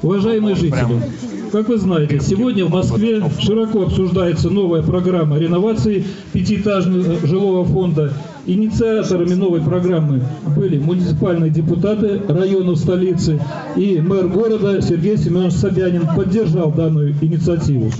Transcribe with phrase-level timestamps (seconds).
[0.00, 1.02] Уважаемые жители,
[1.50, 8.12] как вы знаете, сегодня в Москве широко обсуждается новая программа реновации пятиэтажного жилого фонда.
[8.46, 10.22] Инициаторами новой программы
[10.56, 13.40] были муниципальные депутаты районов столицы
[13.76, 17.90] и мэр города Сергей Семенович Собянин поддержал данную инициативу.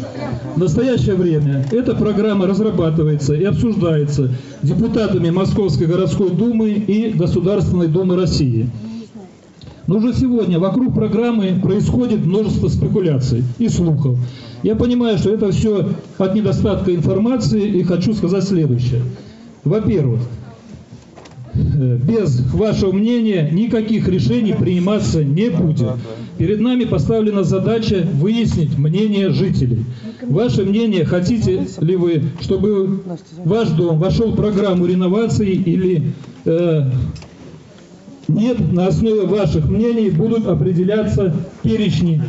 [0.54, 4.30] В настоящее время эта программа разрабатывается и обсуждается
[4.62, 8.70] депутатами Московской городской думы и Государственной думы России.
[9.88, 14.18] Но уже сегодня вокруг программы происходит множество спекуляций и слухов.
[14.62, 15.88] Я понимаю, что это все
[16.18, 19.00] от недостатка информации и хочу сказать следующее.
[19.64, 20.20] Во-первых,
[21.54, 25.88] э, без вашего мнения никаких решений приниматься не будет.
[26.36, 29.86] Перед нами поставлена задача выяснить мнение жителей.
[30.20, 33.00] Ваше мнение, хотите ли вы, чтобы
[33.42, 36.12] ваш дом вошел в программу реновации или
[36.44, 36.90] э,
[38.28, 42.22] нет, на основе ваших мнений будут определяться перечни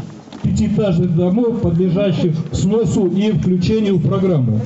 [0.44, 4.62] пятиэтажных домов, подлежащих сносу и включению в программу.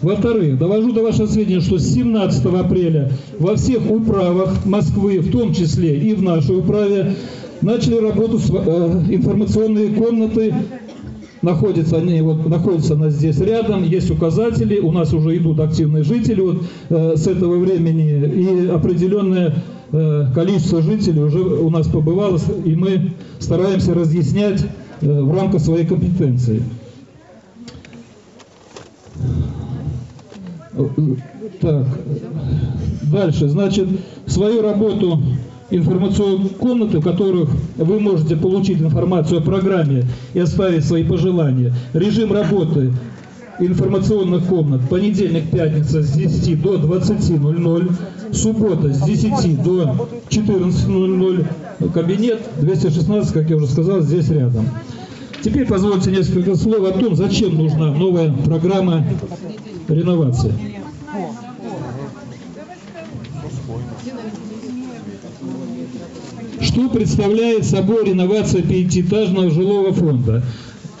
[0.00, 5.54] Во-вторых, довожу до вашего сведения, что с 17 апреля во всех управах Москвы, в том
[5.54, 7.14] числе и в нашей управе,
[7.60, 10.52] начали работу э, информационные комнаты
[11.42, 16.40] находятся они вот находятся она здесь рядом, есть указатели, у нас уже идут активные жители
[16.40, 19.52] вот э, с этого времени и определенное э,
[20.34, 24.64] количество жителей уже у нас побывало, и мы стараемся разъяснять
[25.00, 26.62] э, в рамках своей компетенции.
[31.60, 31.86] Так,
[33.02, 33.88] дальше, значит,
[34.26, 35.20] свою работу
[35.70, 41.74] информационные комнаты, в которых вы можете получить информацию о программе и оставить свои пожелания.
[41.92, 42.92] Режим работы
[43.66, 47.92] информационных комнат понедельник, пятница с 10 до 20.00,
[48.32, 54.68] суббота с 10 до 14.00, кабинет 216, как я уже сказал, здесь рядом.
[55.42, 59.04] Теперь позвольте несколько слов о том, зачем нужна новая программа
[59.88, 60.52] реновации.
[66.60, 70.42] Что представляет собой реновация пятиэтажного жилого фонда?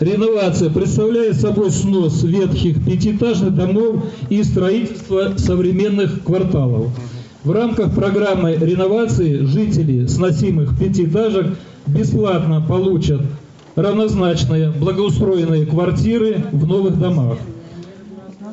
[0.00, 6.88] Реновация представляет собой снос ветхих пятиэтажных домов и строительство современных кварталов.
[7.44, 13.20] В рамках программы реновации жители сносимых пятиэтажек бесплатно получат
[13.76, 17.38] равнозначные благоустроенные квартиры в новых домах.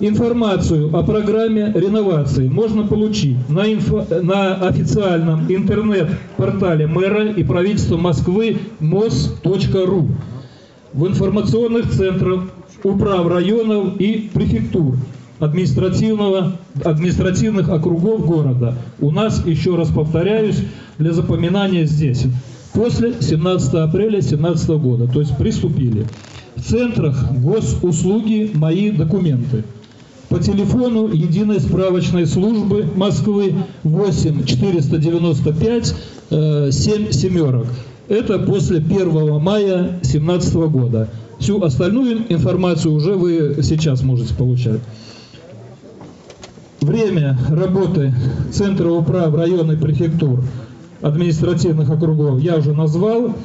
[0.02, 8.60] Информацию о программе реновации можно получить на, инфо, на официальном интернет-портале мэра и правительства Москвы
[8.80, 10.08] mos.ru
[10.94, 12.44] в информационных центрах
[12.84, 14.98] управ районов и префектур
[15.40, 18.76] административного, административных округов города.
[19.00, 20.62] У нас, еще раз повторяюсь,
[20.98, 22.26] для запоминания здесь.
[22.74, 26.06] После 17 апреля 2017 года, то есть приступили.
[26.56, 29.64] В центрах госуслуги «Мои документы»
[30.28, 35.96] по телефону единой справочной службы Москвы 8 495
[36.30, 37.68] 7 семерок.
[38.10, 41.10] Это после 1 мая 2017 года.
[41.38, 44.80] Всю остальную информацию уже вы сейчас можете получать.
[46.82, 48.12] Время работы
[48.52, 50.44] Центра управ районных префектур
[51.02, 53.36] административных округов я уже назвал.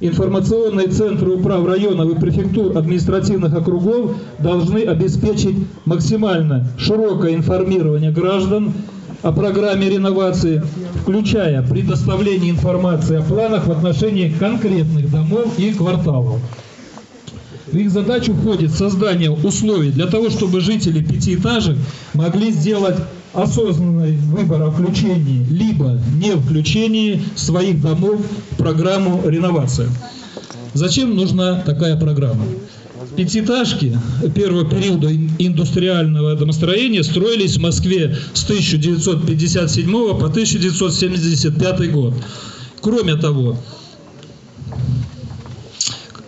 [0.00, 8.72] Информационные центры управ районов и префектур административных округов должны обеспечить максимально широкое информирование граждан
[9.24, 10.62] о программе реновации,
[11.00, 16.40] включая предоставление информации о планах в отношении конкретных домов и кварталов.
[17.72, 21.78] В их задачу входит создание условий для того, чтобы жители пятиэтажек
[22.12, 22.96] могли сделать
[23.32, 28.20] осознанный выбор о включении либо не включении своих домов
[28.50, 29.88] в программу реновации.
[30.74, 32.44] Зачем нужна такая программа?
[33.16, 33.98] Пятиэтажки
[34.34, 35.08] первого периода
[35.38, 42.14] индустриального домостроения строились в Москве с 1957 по 1975 год.
[42.80, 43.58] Кроме того,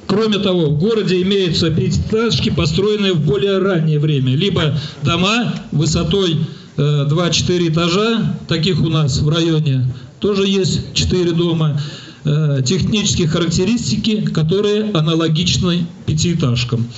[0.07, 6.39] Кроме того, в городе имеются пятиэтажки, построенные в более раннее время, либо дома высотой
[6.77, 9.85] 2-4 этажа, таких у нас в районе
[10.21, 12.06] тоже есть 4 дома, э,
[12.65, 16.89] технические характеристики, которые аналогичны пятиэтажкам.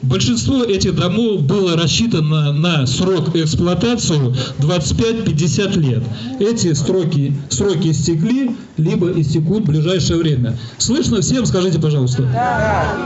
[0.00, 6.02] Большинство этих домов было рассчитано на срок эксплуатации 25-50 лет.
[6.40, 10.56] Эти сроки, сроки истекли, либо истекут в ближайшее время.
[10.78, 11.44] Слышно всем?
[11.46, 12.22] Скажите, пожалуйста.
[12.32, 12.96] Да.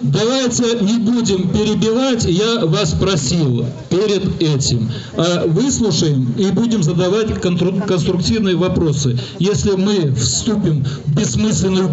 [0.00, 4.90] Давайте не будем перебивать, я вас просил перед этим.
[5.16, 9.18] А выслушаем и будем задавать конструктивные вопросы.
[9.38, 11.88] Если мы вступим в бессмысленную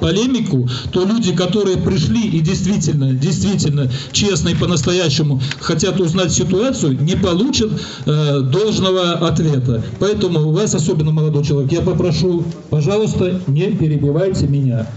[0.00, 7.16] полемику, то люди, которые пришли и действительно, действительно честно и по-настоящему хотят узнать ситуацию, не
[7.16, 7.70] получат
[8.06, 9.82] э, должного ответа.
[9.98, 14.88] Поэтому вас, особенно молодой человек, я попрошу, пожалуйста, не перебивайте меня.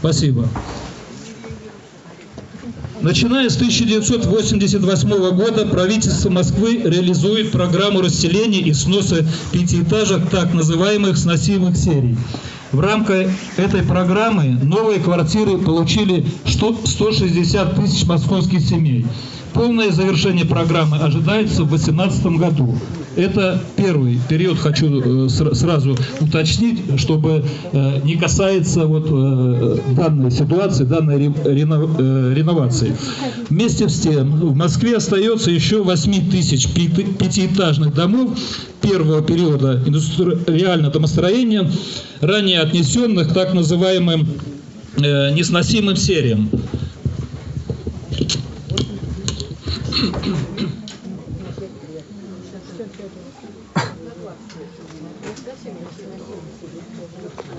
[0.00, 0.48] Спасибо.
[3.02, 11.76] Начиная с 1988 года правительство Москвы реализует программу расселения и сноса пятиэтажек так называемых сносимых
[11.76, 12.16] серий.
[12.70, 13.26] В рамках
[13.56, 19.04] этой программы новые квартиры получили 160 тысяч московских семей.
[19.52, 22.78] Полное завершение программы ожидается в 2018 году.
[23.16, 30.84] Это первый период, хочу э, сразу уточнить, чтобы э, не касается вот э, данной ситуации,
[30.84, 32.96] данной реновации.
[33.50, 38.38] Вместе с тем, в Москве остается еще 8 тысяч пятиэтажных домов
[38.80, 41.70] первого периода индустриального домостроения,
[42.20, 44.26] ранее отнесенных к так называемым
[44.96, 46.48] несносимым сериям.
[55.62, 57.51] しもしもし。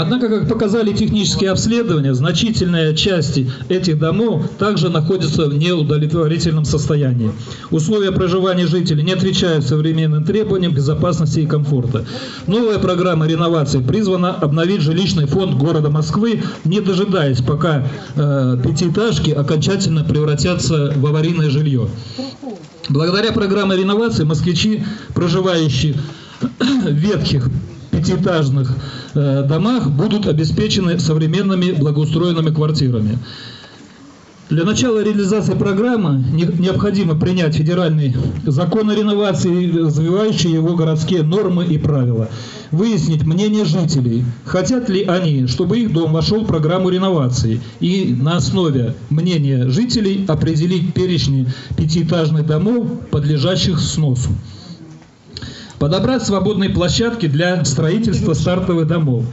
[0.00, 7.32] Однако, как показали технические обследования, значительная часть этих домов также находится в неудовлетворительном состоянии.
[7.72, 12.06] Условия проживания жителей не отвечают современным требованиям безопасности и комфорта.
[12.46, 17.84] Новая программа реновации призвана обновить жилищный фонд города Москвы, не дожидаясь, пока
[18.14, 21.88] э, пятиэтажки окончательно превратятся в аварийное жилье.
[22.88, 25.96] Благодаря программе реновации москвичи, проживающие
[26.60, 27.50] в ветхих
[27.98, 28.72] пятиэтажных
[29.14, 33.18] э, домах будут обеспечены современными благоустроенными квартирами.
[34.50, 38.16] Для начала реализации программы необходимо принять федеральный
[38.46, 42.30] закон о реновации, развивающий его городские нормы и правила.
[42.70, 47.60] Выяснить мнение жителей, хотят ли они, чтобы их дом вошел в программу реновации.
[47.80, 51.46] И на основе мнения жителей определить перечни
[51.76, 54.30] пятиэтажных домов, подлежащих сносу.
[55.78, 59.24] Подобрать свободные площадки для строительства стартовых домов.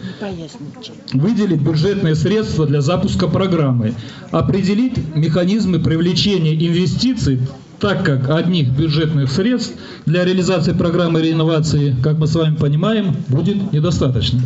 [1.14, 3.94] Выделить бюджетные средства для запуска программы.
[4.32, 7.40] Определить механизмы привлечения инвестиций
[7.80, 9.74] так как одних бюджетных средств
[10.06, 14.42] для реализации программы реновации, как мы с вами понимаем, будет недостаточно.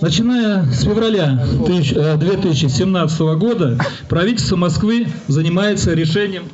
[0.00, 6.44] Начиная с февраля 2017 э, года правительство Москвы занимается решением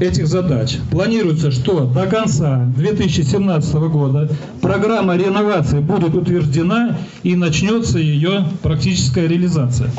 [0.00, 0.76] этих задач.
[0.90, 4.30] Планируется, что до конца 2017 года
[4.60, 9.90] программа реновации будет утверждена и начнется ее практическая реализация.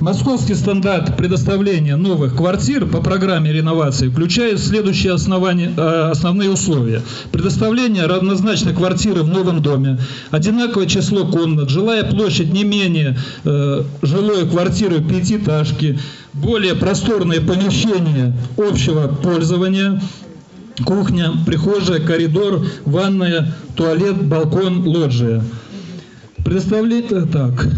[0.00, 7.02] Московский стандарт предоставления новых квартир по программе реновации включает следующие э, основные условия.
[7.32, 9.98] Предоставление равнозначной квартиры в новом доме,
[10.30, 15.98] одинаковое число комнат, жилая площадь не менее э, жилой квартиры пятиэтажки,
[16.32, 20.00] более просторные помещения общего пользования,
[20.82, 25.44] кухня, прихожая, коридор, ванная, туалет, балкон, лоджия.
[26.42, 27.26] Предоставление...
[27.26, 27.68] Так...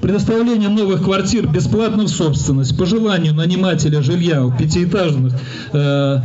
[0.00, 5.34] Предоставление новых квартир бесплатно в собственность по желанию нанимателя жилья в пятиэтажных
[5.72, 6.18] э,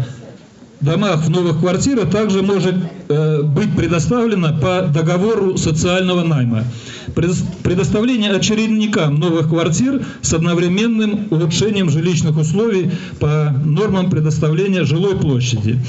[0.80, 2.75] домах в новых квартирах также может
[3.10, 6.63] э, быть предоставлено по договору социального найма.
[7.63, 15.79] Предоставление очередникам новых квартир с одновременным улучшением жилищных условий по нормам предоставления жилой площади.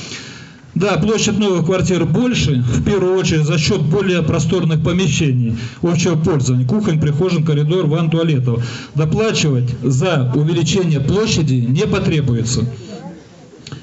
[0.76, 6.66] Да, площадь новых квартир больше, в первую очередь за счет более просторных помещений общего пользования,
[6.66, 8.62] кухонь, прихожин, коридор, ванн, туалетов.
[8.94, 12.68] Доплачивать за увеличение площади не потребуется.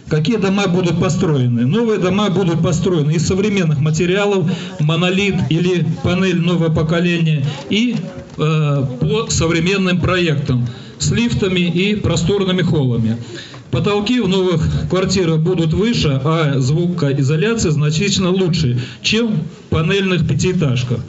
[0.07, 1.65] Какие дома будут построены?
[1.65, 4.47] Новые дома будут построены из современных материалов,
[4.79, 7.95] монолит или панель нового поколения и
[8.37, 10.67] э, по современным проектам
[10.99, 13.17] с лифтами и просторными холлами.
[13.73, 20.99] Потолки в новых квартирах будут выше, а звукоизоляция значительно лучше, чем в панельных пятиэтажках.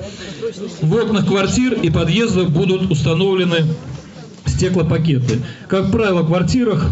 [0.81, 3.67] В окнах квартир и подъездов будут установлены
[4.47, 5.41] стеклопакеты.
[5.69, 6.91] Как правило, в квартирах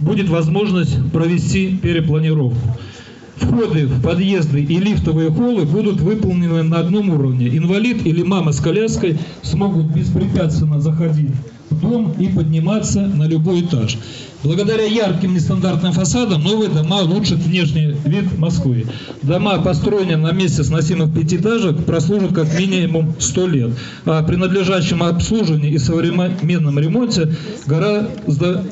[0.00, 2.58] будет возможность провести перепланировку.
[3.36, 7.56] Входы в подъезды и лифтовые холлы будут выполнены на одном уровне.
[7.56, 11.30] Инвалид или мама с коляской смогут беспрепятственно заходить
[11.80, 13.98] дом и подниматься на любой этаж.
[14.42, 18.86] Благодаря ярким нестандартным фасадам новые дома улучшат внешний вид Москвы.
[19.22, 23.70] Дома, построенные на месте сносимых пятиэтажек, прослужат как минимум 100 лет,
[24.04, 27.34] а при надлежащем обслуживании и современном ремонте
[27.66, 28.64] гораздо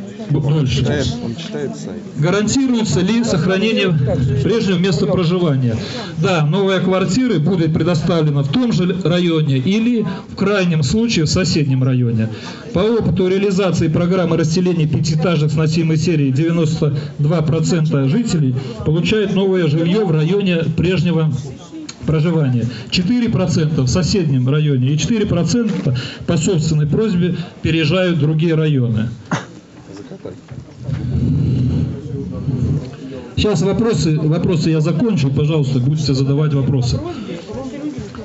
[1.75, 2.03] сайт.
[2.17, 3.93] Гарантируется ли сохранение
[4.43, 5.77] прежнего места проживания?
[6.19, 11.83] Да, новая квартира будет предоставлена в том же районе или в крайнем случае в соседнем
[11.83, 12.29] районе.
[12.73, 18.55] По опыту реализации программы расселения пятиэтажек с носимой серии 92% жителей
[18.85, 21.33] получают новое жилье в районе прежнего
[22.07, 22.67] проживания.
[22.91, 29.09] 4% в соседнем районе и 4% по собственной просьбе переезжают в другие районы.
[33.45, 36.99] Сейчас вопросы, вопросы я закончу, пожалуйста, будете задавать вопросы.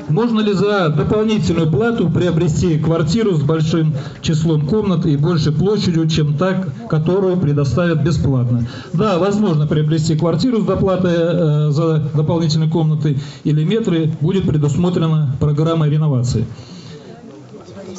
[0.07, 6.37] Можно ли за дополнительную плату приобрести квартиру с большим числом комнат и большей площадью, чем
[6.37, 8.65] та, которую предоставят бесплатно?
[8.93, 15.89] Да, возможно приобрести квартиру с доплатой э, за дополнительные комнаты или метры, будет предусмотрена программа
[15.89, 16.45] реновации.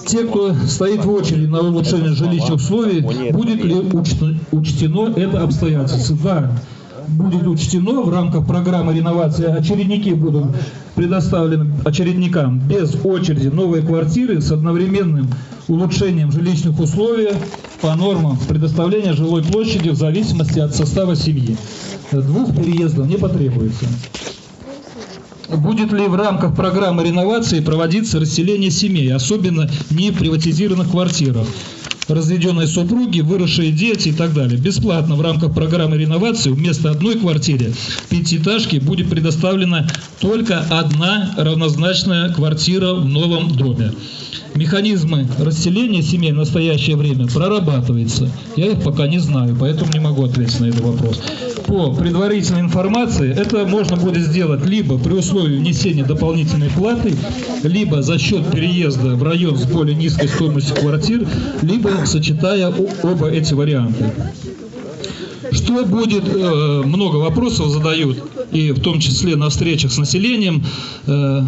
[0.06, 3.74] Те, кто стоит в очереди на улучшение жилищных условий, будет ли
[4.52, 6.16] учтено, это обстоятельство?
[6.24, 6.52] Да,
[7.09, 9.47] будет учтено в рамках программы реновации.
[9.47, 10.45] Очередники будут
[10.95, 15.28] предоставлены очередникам без очереди новые квартиры с одновременным
[15.69, 17.30] улучшением жилищных условий
[17.80, 21.57] по нормам предоставления жилой площади в зависимости от состава семьи.
[22.12, 23.87] Двух переездов не потребуется.
[25.49, 31.47] Будет ли в рамках программы реновации проводиться расселение семей, особенно не приватизированных квартирах?
[32.14, 34.59] Разведенные супруги, выросшие дети и так далее.
[34.59, 37.73] Бесплатно в рамках программы реновации вместо одной квартиры
[38.09, 39.87] пятиэтажки будет предоставлена
[40.21, 43.93] только одна равнозначная квартира в новом доме.
[44.55, 48.29] Механизмы расселения семей в настоящее время прорабатываются.
[48.57, 51.23] Я их пока не знаю, поэтому не могу ответить на этот вопрос.
[51.67, 57.14] По предварительной информации, это можно будет сделать либо при условии внесения дополнительной платы,
[57.62, 61.26] либо за счет переезда в район с более низкой стоимостью квартир,
[61.62, 64.12] либо сочетая оба эти варианта.
[65.52, 68.19] Что будет, э, много вопросов задают,
[68.52, 70.64] и в том числе на встречах с населением,
[71.07, 71.42] э,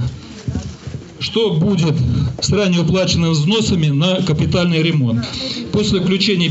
[1.21, 1.94] что будет
[2.40, 5.25] с ранее уплаченными взносами на капитальный ремонт.
[5.71, 6.50] После включения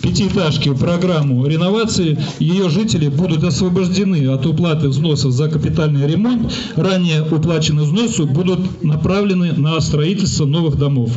[0.00, 6.52] пятиэтажки в программу реновации ее жители будут освобождены от уплаты взносов за капитальный ремонт.
[6.76, 11.10] Ранее уплаченные взносы будут направлены на строительство новых домов.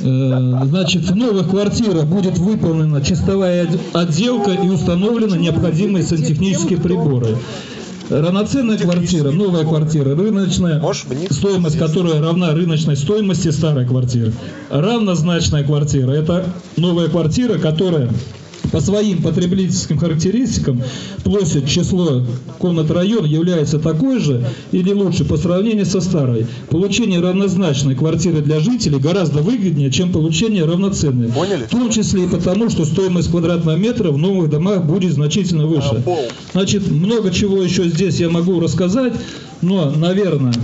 [0.00, 7.36] Э, Значит, в новых квартирах будет выполнена чистовая отделка и установлены необходимые сантехнические приборы.
[8.10, 10.82] Равноценная квартира, новая квартира, рыночная
[11.30, 14.32] стоимость которой равна рыночной стоимости старой квартиры.
[14.70, 16.44] Равнозначная квартира– это
[16.76, 18.10] новая квартира, которая
[18.70, 20.82] по своим потребительским характеристикам
[21.24, 22.22] площадь, число
[22.58, 26.46] комнат район является такой же или лучше по сравнению со старой.
[26.70, 31.28] Получение равнозначной квартиры для жителей гораздо выгоднее, чем получение равноценной.
[31.28, 31.64] Поняли?
[31.64, 36.02] В том числе и потому, что стоимость квадратного метра в новых домах будет значительно выше.
[36.06, 36.16] А.
[36.52, 39.14] Значит, много чего еще здесь я могу рассказать,
[39.60, 40.54] но, наверное,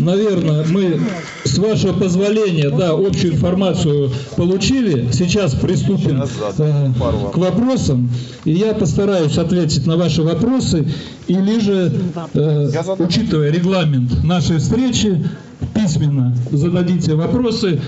[0.00, 1.00] наверное, мы,
[1.44, 5.10] с вашего позволения, да, общую информацию получили.
[5.12, 6.90] Сейчас приступим э,
[7.32, 8.10] к вопросам.
[8.44, 10.86] И я постараюсь ответить на ваши вопросы.
[11.28, 11.92] Или же,
[12.34, 15.24] э, учитывая регламент нашей встречи,
[15.74, 17.80] письменно зададите вопросы,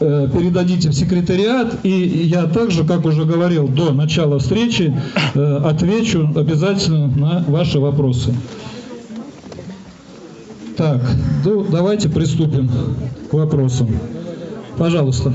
[0.00, 4.94] э, передадите в секретариат, и я также, как уже говорил до начала встречи,
[5.34, 8.34] э, отвечу обязательно на ваши вопросы.
[10.78, 11.00] Так,
[11.44, 12.70] ну, давайте приступим
[13.28, 13.88] к вопросам.
[14.76, 15.34] Пожалуйста.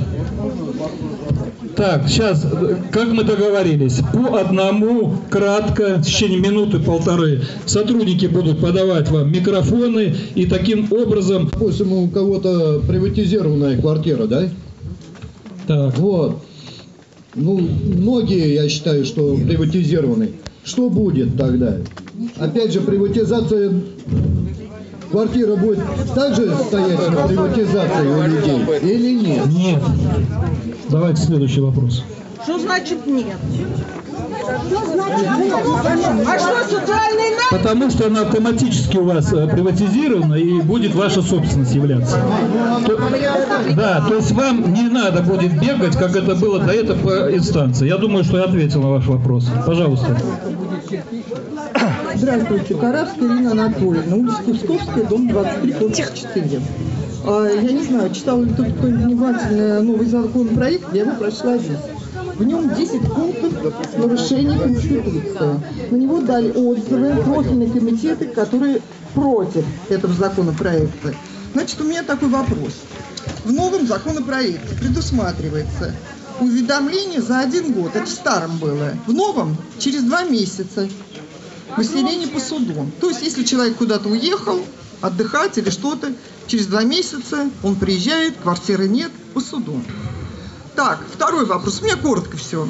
[1.75, 2.47] Так, сейчас,
[2.91, 10.45] как мы договорились, по одному, кратко, в течение минуты-полторы сотрудники будут подавать вам микрофоны, и
[10.45, 11.49] таким образом...
[11.51, 14.43] Допустим, у кого-то приватизированная квартира, да?
[15.67, 16.37] Так, Вот.
[17.35, 20.29] Ну, многие, я считаю, что приватизированы.
[20.63, 21.79] Что будет тогда?
[22.37, 23.73] Опять же, приватизация...
[25.13, 25.79] Квартира будет
[26.15, 29.45] также стоять на приватизации у людей или нет?
[29.45, 29.81] нет.
[30.89, 32.03] Давайте следующий вопрос.
[32.41, 33.37] Что значит нет?
[36.25, 37.47] А что, социальный нам?
[37.51, 42.17] Потому что она автоматически у вас э, приватизирована и будет ваша собственность являться.
[42.87, 42.97] То-
[43.75, 47.87] да, то есть вам не надо будет бегать, как это было до этого по инстанции.
[47.87, 49.47] Я думаю, что я ответил на ваш вопрос.
[49.67, 50.17] Пожалуйста.
[52.23, 56.61] Здравствуйте, Каравская Ирина Анатольевна, улица Кусковская, дом 23, корпус 4.
[57.25, 61.79] А, Я не знаю, читал ли тут кто-нибудь внимательно новый законопроект, я его прошла здесь.
[62.37, 65.59] В нем 10 пунктов нарушений Конституции.
[65.91, 68.79] На него дали отзывы профильные комитеты, которые
[69.13, 71.13] против этого законопроекта.
[71.53, 72.83] Значит, у меня такой вопрос.
[73.43, 75.93] В новом законопроекте предусматривается
[76.39, 77.97] уведомление за один год.
[77.97, 78.93] Это в старом было.
[79.07, 80.87] В новом через два месяца
[81.77, 82.87] выселение по суду.
[83.01, 84.59] То есть, если человек куда-то уехал,
[85.01, 86.13] отдыхать или что-то,
[86.47, 89.81] через два месяца он приезжает, квартиры нет, по суду.
[90.75, 91.81] Так, второй вопрос.
[91.81, 92.67] У меня коротко все.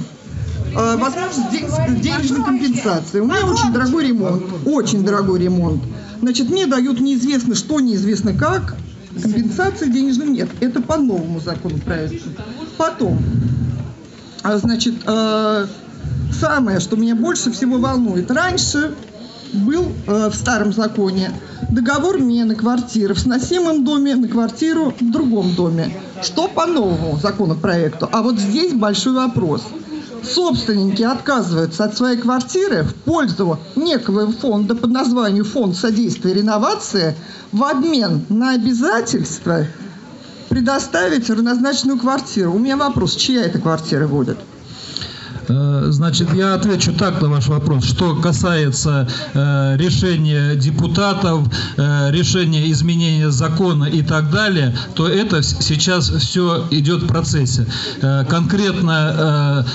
[0.75, 3.19] А, Возможность ден- денежной компенсации.
[3.19, 4.43] У меня очень дорогой ремонт.
[4.65, 5.83] Очень дорогой ремонт.
[6.21, 8.75] Значит, мне дают неизвестно что, неизвестно как.
[9.21, 10.49] Компенсации денежной нет.
[10.59, 12.29] Это по новому законопроекту.
[12.77, 13.21] Потом,
[14.41, 15.67] а, значит, э,
[16.33, 18.29] самое, что меня больше всего волнует.
[18.31, 18.95] Раньше
[19.53, 21.31] был э, в старом законе
[21.69, 25.95] договор мены квартиры в сносимом доме на квартиру в другом доме.
[26.21, 28.09] Что по новому законопроекту?
[28.11, 29.63] А вот здесь большой вопрос.
[30.23, 37.15] Собственники отказываются от своей квартиры в пользу некого фонда под названием Фонд содействия реновации
[37.51, 39.65] в обмен на обязательство
[40.47, 42.53] предоставить равнозначную квартиру.
[42.53, 44.37] У меня вопрос, чья эта квартира будет?
[45.47, 47.85] Э, Значит, я отвечу так на ваш вопрос.
[47.85, 51.47] Что касается э, решения депутатов,
[51.77, 57.65] э, решения изменения закона и так далее, то это сейчас все идет в процессе.
[58.29, 59.65] Конкретно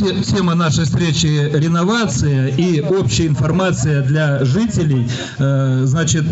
[0.00, 5.08] тема нашей встречи реновация и общая информация для жителей.
[5.38, 6.24] Э, значит,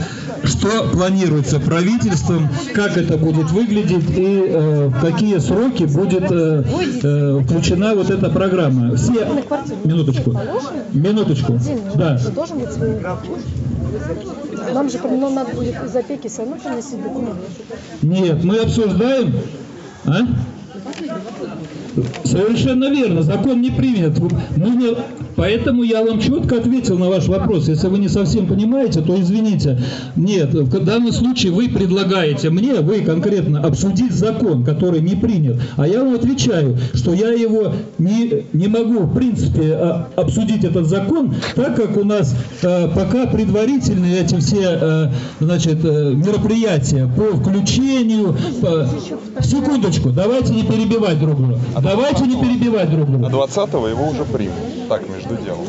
[0.44, 7.94] что планируется правительством, как это будет выглядеть и э, в какие сроки будет э, включена
[7.94, 8.96] вот эта программа.
[8.96, 9.26] Все,
[9.84, 10.36] минуточку,
[10.92, 11.58] минуточку,
[11.94, 12.18] да.
[14.74, 17.42] Нам же ну, надо будет из опеки все равно приносить документы.
[18.02, 19.34] Нет, мы обсуждаем.
[20.06, 20.18] А?
[22.24, 24.18] Совершенно верно, закон не принят.
[24.56, 24.96] Не-
[25.34, 27.66] Поэтому я вам четко ответил на ваш вопрос.
[27.66, 29.78] Если вы не совсем понимаете, то извините.
[30.14, 35.56] Нет, в данном случае вы предлагаете мне, вы конкретно, обсудить закон, который не принят.
[35.76, 40.86] А я вам отвечаю, что я его не, не могу, в принципе, а, обсудить этот
[40.86, 45.08] закон, так как у нас э, пока предварительные эти все э,
[45.40, 48.36] значит, э, мероприятия по включению.
[48.60, 48.86] по-
[49.42, 51.58] Секундочку, давайте не перебивать друг друга.
[51.82, 53.46] Давайте не перебивать друг На друга.
[53.46, 54.54] 20-го его уже примут.
[54.88, 55.66] Так, между делом.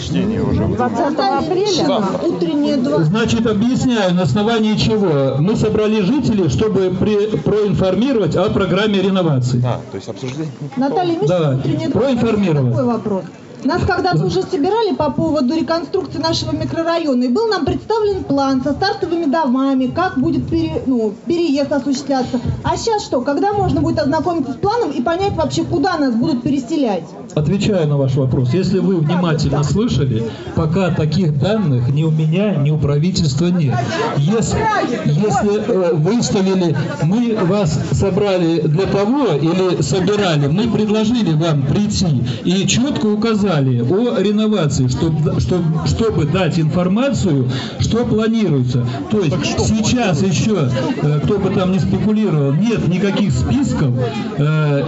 [0.00, 0.76] Чтение уже будет.
[0.78, 2.26] 20 апреля Завтра.
[2.28, 2.98] Утренние два.
[3.04, 5.36] Значит, объясняю, на основании чего.
[5.38, 9.62] Мы собрали жителей, чтобы при- проинформировать о программе реновации.
[9.64, 10.52] А, то есть обсуждение.
[10.76, 12.00] Наталья Да, Мишина, утренние два.
[12.00, 12.70] проинформировать.
[12.72, 13.22] Такой вопрос.
[13.64, 18.72] Нас когда-то уже собирали по поводу реконструкции нашего микрорайона, и был нам представлен план со
[18.72, 22.40] стартовыми домами, как будет пере- ну, переезд осуществляться.
[22.64, 23.20] А сейчас что?
[23.20, 27.04] Когда можно будет ознакомиться с планом и понять вообще, куда нас будут переселять?
[27.34, 28.52] Отвечаю на ваш вопрос.
[28.52, 33.74] Если вы внимательно слышали, пока таких данных ни у меня, ни у правительства нет.
[34.18, 34.58] Если,
[35.06, 42.66] если э, выставили, мы вас собрали для того или собирали, мы предложили вам прийти и
[42.66, 43.06] четко
[43.52, 47.48] указали о реновации, чтобы, чтобы, чтобы дать информацию,
[47.80, 48.86] что планируется.
[49.10, 49.36] То есть
[49.68, 50.70] сейчас еще,
[51.02, 53.92] э, кто бы там не спекулировал, нет никаких списков.
[54.38, 54.82] э,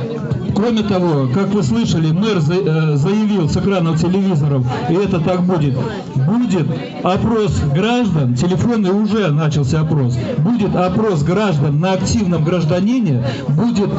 [0.54, 5.76] Кроме того, как вы слышали, мэр э, заявил с экранов телевизоров, и это так будет,
[6.14, 6.66] будет
[7.02, 13.90] опрос граждан, телефонный уже начался опрос, будет опрос граждан на активном гражданине, будет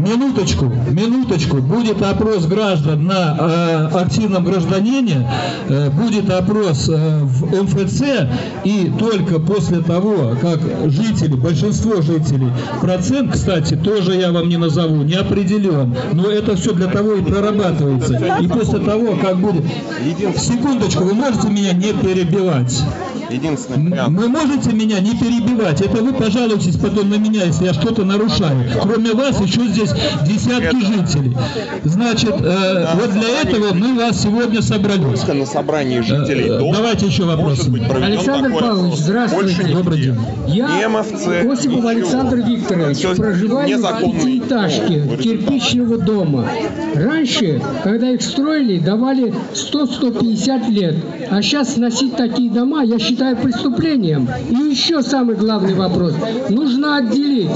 [0.00, 1.58] Минуточку, минуточку.
[1.58, 5.30] Будет опрос граждан на э, активном гражданине,
[5.68, 8.02] э, будет опрос э, в МФЦ,
[8.64, 15.02] и только после того, как жители, большинство жителей, процент, кстати, тоже я вам не назову,
[15.02, 18.14] не определен, но это все для того и прорабатывается.
[18.40, 19.64] И после того, как будет...
[20.38, 22.82] Секундочку, вы можете меня не перебивать?
[23.30, 24.18] Единственный вариант.
[24.18, 25.80] Вы можете меня не перебивать.
[25.80, 28.68] Это вы пожалуйтесь потом на меня, если я что-то нарушаю.
[28.82, 29.92] Кроме вас еще здесь
[30.26, 31.36] десятки жителей.
[31.84, 35.02] Значит, э, вот для этого мы вас сегодня собрали.
[35.02, 37.24] Только на собрании жителей Э, э, дома давайте еще
[37.86, 39.66] проведен Александр Павлович, здравствуйте.
[39.72, 40.16] Добрый день.
[40.46, 41.84] Я, МФЦ, Осипов.
[41.84, 46.46] Александр Викторович, проживаю в пятиэтажке кирпичного дома.
[46.94, 50.96] Раньше, когда их строили, давали 100-150 лет.
[51.30, 54.26] А сейчас сносить такие дома, я считаю, считаю преступлением.
[54.48, 56.14] И еще самый главный вопрос.
[56.48, 57.50] Нужно отделить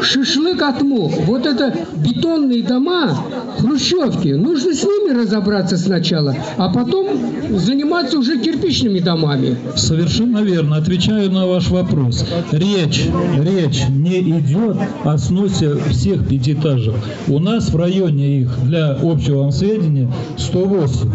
[0.00, 1.12] шашлык от мух.
[1.26, 3.14] Вот это бетонные дома,
[3.58, 7.06] хрущевки, нужно с ними разобраться сначала, а потом
[7.50, 9.58] заниматься уже кирпичными домами.
[9.76, 10.76] Совершенно верно.
[10.76, 12.24] Отвечаю на ваш вопрос.
[12.50, 13.06] Речь,
[13.42, 16.94] речь не идет о сносе всех пятиэтажек.
[17.28, 21.10] У нас в районе их, для общего вам сведения, 108.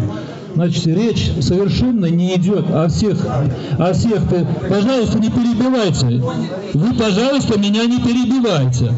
[0.56, 3.18] Значит, речь совершенно не идет о всех,
[3.78, 4.22] о всех.
[4.66, 6.24] Пожалуйста, не перебивайте.
[6.72, 8.90] Вы, пожалуйста, меня не перебивайте.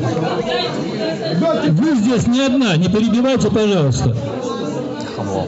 [1.72, 4.16] Вы здесь не одна, не перебивайте, пожалуйста.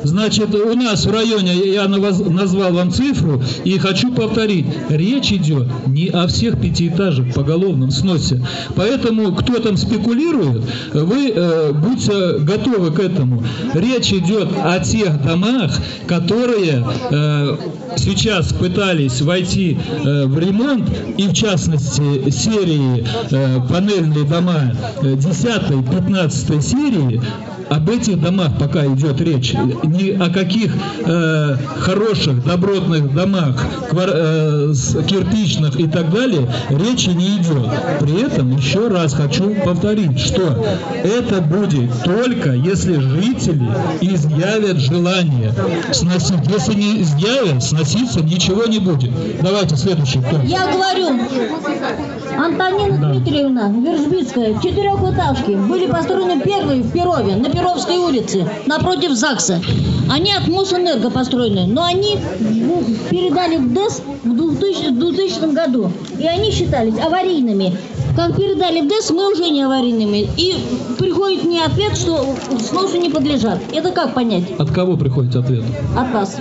[0.04, 6.08] Значит, у нас в районе, я назвал вам цифру и хочу повторить, речь идет не
[6.08, 8.44] о всех пятиэтажек поголовном сносе.
[8.76, 13.42] Поэтому, кто там спекулирует, вы э, будьте готовы к этому.
[13.74, 15.72] Речь идет о тех домах,
[16.06, 17.56] которые э,
[17.96, 24.72] сейчас пытались войти э, в ремонт, и в частности серии э, панельные дома
[25.02, 27.20] 10-15 серии,
[27.70, 29.54] об этих домах пока идет речь.
[29.84, 30.74] Ни о каких
[31.06, 34.72] э, хороших, добротных домах, квар- э,
[35.06, 37.70] кирпичных и так далее речи не идет.
[38.00, 40.66] При этом еще раз хочу повторить, что
[41.04, 43.68] это будет только если жители
[44.00, 45.54] изъявят желание
[45.92, 46.40] сносить.
[46.48, 49.10] Если не изъявят, сноситься ничего не будет.
[49.42, 50.18] Давайте следующий.
[50.20, 50.40] кто?
[50.44, 51.18] Я говорю,
[52.36, 59.60] Антонина Дмитриевна, Вержбицкая, четырехэтажки были построены первые в Перове, на Перовской улице, напротив ЗАГСа.
[60.10, 65.90] Они от Мосэнерго построены, но они в- передали в ДЭС в 2000, в 2000 году,
[66.18, 67.76] и они считались аварийными.
[68.16, 70.28] Как передали в ДЭС, мы уже не аварийными.
[70.36, 70.56] И
[70.98, 72.26] приходит мне ответ, что
[72.60, 73.60] сносу не подлежат.
[73.72, 75.62] Это как понять От кого приходит ответ?
[75.96, 76.36] от вас?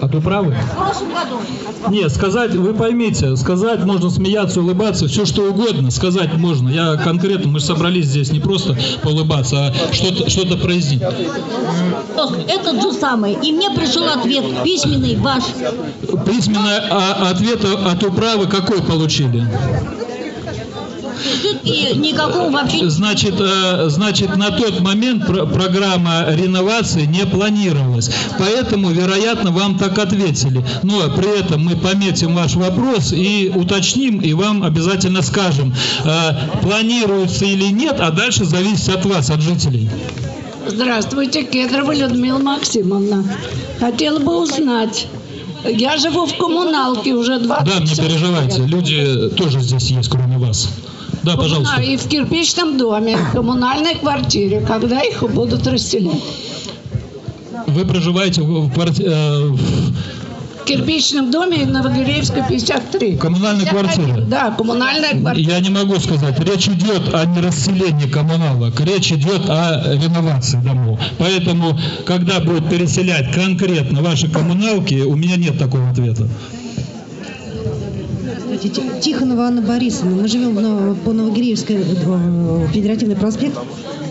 [0.00, 0.54] От управы?
[0.54, 1.40] В прошлом году.
[1.88, 6.68] Нет, сказать, вы поймите, сказать можно смеяться, улыбаться, все что угодно сказать можно.
[6.68, 11.00] Я конкретно, мы же собрались здесь не просто поулыбаться, а что-то что произнести.
[12.48, 13.36] Этот же самый.
[13.42, 15.44] И мне пришел ответ письменный ваш.
[16.26, 19.46] Письменный а, ответ от управы какой получили?
[21.64, 28.10] И никакого вообще Значит, э, значит, на тот момент про- программа реновации не планировалась.
[28.38, 30.64] Поэтому, вероятно, вам так ответили.
[30.82, 35.72] Но при этом мы пометим ваш вопрос и уточним, и вам обязательно скажем,
[36.04, 39.88] э, планируется или нет, а дальше зависит от вас, от жителей.
[40.66, 43.24] Здравствуйте, Кедрова Людмила Максимовна.
[43.78, 45.06] Хотела бы узнать.
[45.64, 50.68] Я живу в коммуналке уже 20 Да, не переживайте, люди тоже здесь есть, кроме вас.
[51.22, 51.80] Да, пожалуйста.
[51.80, 56.22] И в кирпичном доме, в коммунальной квартире, когда их будут расселять.
[57.66, 63.16] Вы проживаете в, в кварти- э, в кирпичном доме Новогиреевска 53.
[63.16, 64.24] коммунальной квартире?
[64.28, 65.52] Да, коммунальная квартира.
[65.54, 66.38] Я не могу сказать.
[66.40, 71.00] Речь идет о не расселении коммуналок, речь идет о реновации домов.
[71.18, 76.28] Поэтому, когда будут переселять конкретно ваши коммуналки, у меня нет такого ответа.
[78.64, 80.22] Здравствуйте, Тихонова Анна Борисовна.
[80.22, 83.58] Мы живем на- по Новогиреевской э, федеративный проспект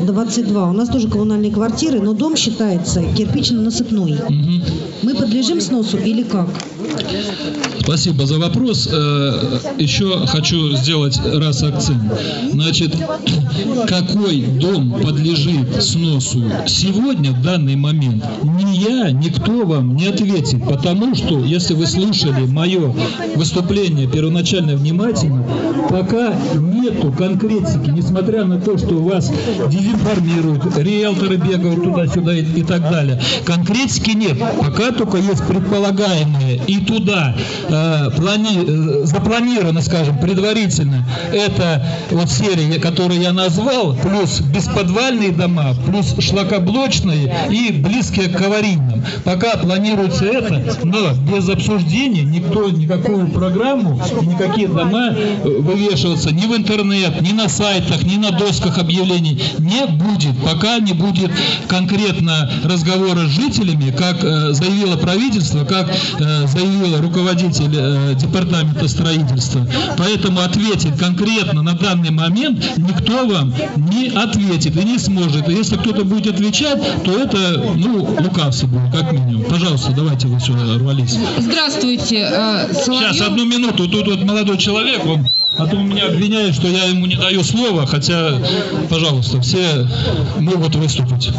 [0.06, 0.70] 22.
[0.70, 4.20] У нас тоже коммунальные квартиры, но дом считается кирпично-насыпной.
[4.30, 4.64] Мгм.
[5.04, 6.50] Мы подлежим сносу или как?
[7.84, 8.88] Спасибо за вопрос.
[8.92, 12.04] Э, Еще хочу сделать раз акцент.
[12.52, 12.96] Значит,
[13.88, 20.64] какой дом подлежит сносу сегодня, в данный момент, ни я, никто вам не ответит.
[20.68, 22.94] Потому что, если вы слушали мое
[23.36, 25.44] выступление первоначально внимательно,
[25.90, 29.32] пока нету конкретики, несмотря на то, что вас
[29.70, 33.20] дезинформируют, риэлторы бегают туда-сюда и, и так далее.
[33.46, 34.38] Конкретики нет.
[34.60, 37.36] Пока только есть предполагаемые и туда
[37.76, 46.16] плани- э, запланировано, скажем, предварительно это вот серия, которую я назвал, плюс бесподвальные дома, плюс
[46.20, 49.04] шлакоблочные и близкие к аварийным.
[49.24, 56.56] Пока планируется это, но без обсуждения никто никакую программу никакие дома э, вывешиваться ни в
[56.56, 61.32] интернет, ни на сайтах, ни на досках объявлений не будет, пока не будет
[61.68, 69.68] конкретно разговора с жителями, как э, заявило правительство, как э, заявил руководитель э, департамента строительства.
[69.98, 75.48] Поэтому ответить конкретно на данный момент никто вам не ответит и не сможет.
[75.50, 79.44] И если кто-то будет отвечать, то это, ну, лукавство будет, как минимум.
[79.46, 81.18] Пожалуйста, давайте вы сюда рвались.
[81.38, 83.14] Здравствуйте, э, Соловьев.
[83.14, 83.88] Сейчас, одну минуту.
[83.88, 87.86] Тут вот молодой человек, он А то меня обвиняют, что я ему не даю слова,
[87.86, 88.40] хотя,
[88.90, 89.86] пожалуйста, все
[90.40, 91.30] могут выступить.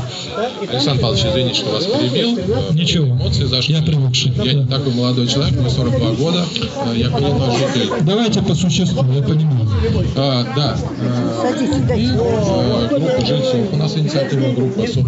[0.71, 2.39] Александр Павлович, извините, что вас перебил.
[2.75, 3.07] Ничего.
[3.07, 3.75] Эмоции зашли.
[3.77, 4.33] Я привыкший.
[4.45, 6.45] Я не такой молодой человек, мне 42 года.
[6.87, 7.91] Э, Я коренной житель.
[8.03, 9.69] Давайте по существу, я понимаю.
[10.17, 10.77] А, да.
[11.01, 13.73] э, и, э, группа жильцов.
[13.73, 14.99] У нас инициативная группа есть.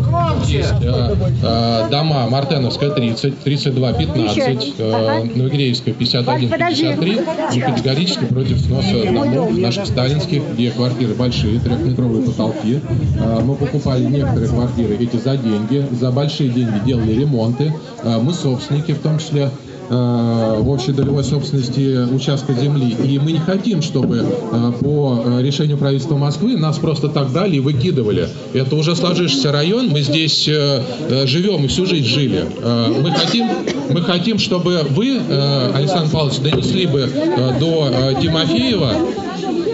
[0.83, 7.21] э, э, Дома Мартеновская 30, 32, 15, э, Новогиреевская 51, 53.
[7.55, 12.81] Мы категорически против сноса домов наших сталинских, где квартиры большие, трехметровые потолки.
[13.19, 17.73] Э, Мы покупали некоторые квартиры эти за деньги, за большие деньги делали ремонты.
[18.03, 19.51] Э, Мы собственники, в том числе
[19.89, 22.97] в общей долевой собственности участка земли.
[23.05, 27.57] И мы не хотим, чтобы э, по э, решению правительства Москвы нас просто так дали
[27.57, 28.29] и выкидывали.
[28.53, 32.45] Это уже сложившийся район, мы здесь э, э, живем и всю жизнь жили.
[32.63, 33.49] Э, Мы хотим,
[33.91, 38.95] мы хотим, чтобы вы, э, Александр Павлович, донесли бы э, до э, Тимофеева,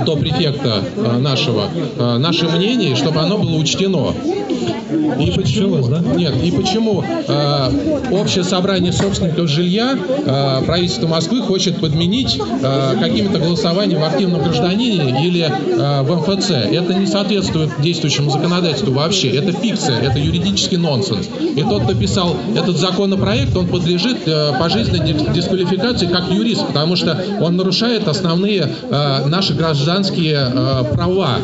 [0.05, 4.15] до префекта э, нашего, э, наше мнение, чтобы оно было учтено.
[5.19, 12.41] И почему, нет, и почему э, общее собрание собственников жилья э, правительство Москвы хочет подменить
[12.41, 16.51] э, каким-то голосованием в активном гражданине или э, в МФЦ.
[16.51, 19.29] Это не соответствует действующему законодательству вообще.
[19.31, 21.29] Это фикция, это юридический нонсенс.
[21.57, 26.97] И тот, кто писал этот законопроект, он подлежит э, пожизненной дис- дисквалификации как юрист, потому
[26.97, 31.39] что он нарушает основные э, наши гражданские э, права.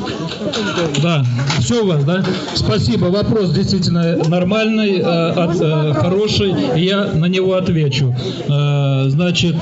[1.03, 1.25] Да,
[1.61, 2.23] все у вас, да?
[2.55, 3.07] Спасибо.
[3.07, 6.55] Вопрос действительно нормальный, э, от- э, хороший.
[6.77, 8.15] Я на него отвечу.
[8.49, 9.57] Э, Значит,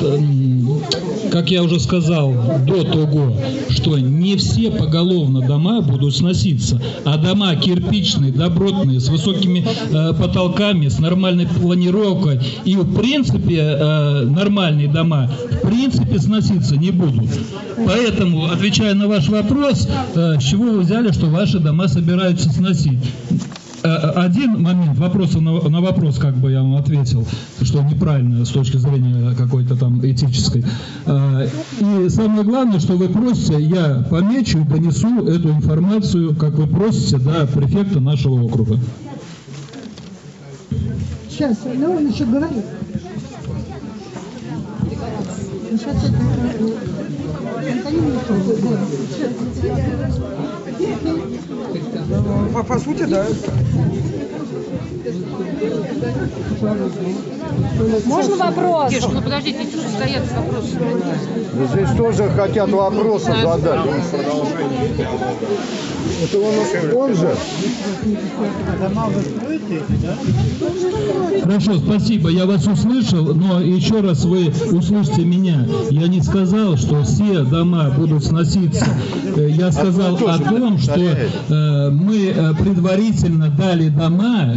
[1.34, 2.32] как я уже сказал
[2.64, 3.36] до того,
[3.68, 10.86] что не все поголовно дома будут сноситься, а дома кирпичные, добротные, с высокими э, потолками,
[10.86, 17.28] с нормальной планировкой и в принципе э, нормальные дома в принципе сноситься не будут.
[17.84, 23.00] Поэтому, отвечая на ваш вопрос, э, с чего вы взяли, что ваши дома собираются сносить?
[23.84, 27.26] Э, Один момент, вопроса на, на вопрос, как бы я вам ответил,
[27.60, 30.64] что неправильно с точки зрения какой-то там этической.
[31.04, 31.46] Э,
[31.80, 37.18] И самое главное, что вы просите, я помечу и донесу эту информацию, как вы просите,
[37.18, 38.78] до префекта нашего округа.
[41.28, 42.64] Сейчас, ну он еще говорит.
[45.72, 45.96] Сейчас
[52.52, 53.26] По, по сути, да.
[58.06, 58.90] Можно вопрос?
[58.92, 61.02] Кеш, ну подождите, же стоят с вопросами.
[61.54, 63.80] Да Здесь тоже хотят вопросы задать.
[66.22, 67.36] Это он, он же.
[71.42, 75.66] Хорошо, спасибо, я вас услышал, но еще раз вы услышьте меня.
[75.90, 78.86] Я не сказал, что все дома будут сноситься.
[79.36, 84.52] Э, Я сказал о том, что э, мы э, предварительно дали дома,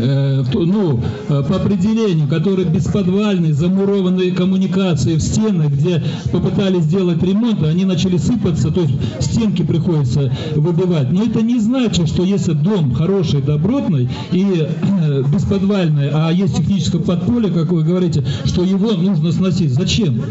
[0.53, 8.17] ну, по определению, которые бесподвальные, замурованные коммуникации в стенах, где попытались сделать ремонт, они начали
[8.17, 11.11] сыпаться, то есть стенки приходится выбивать.
[11.11, 16.99] Но это не значит, что если дом хороший, добротный и э, бесподвальный, а есть техническое
[16.99, 19.71] подполье, как вы говорите, что его нужно сносить.
[19.73, 20.21] Зачем?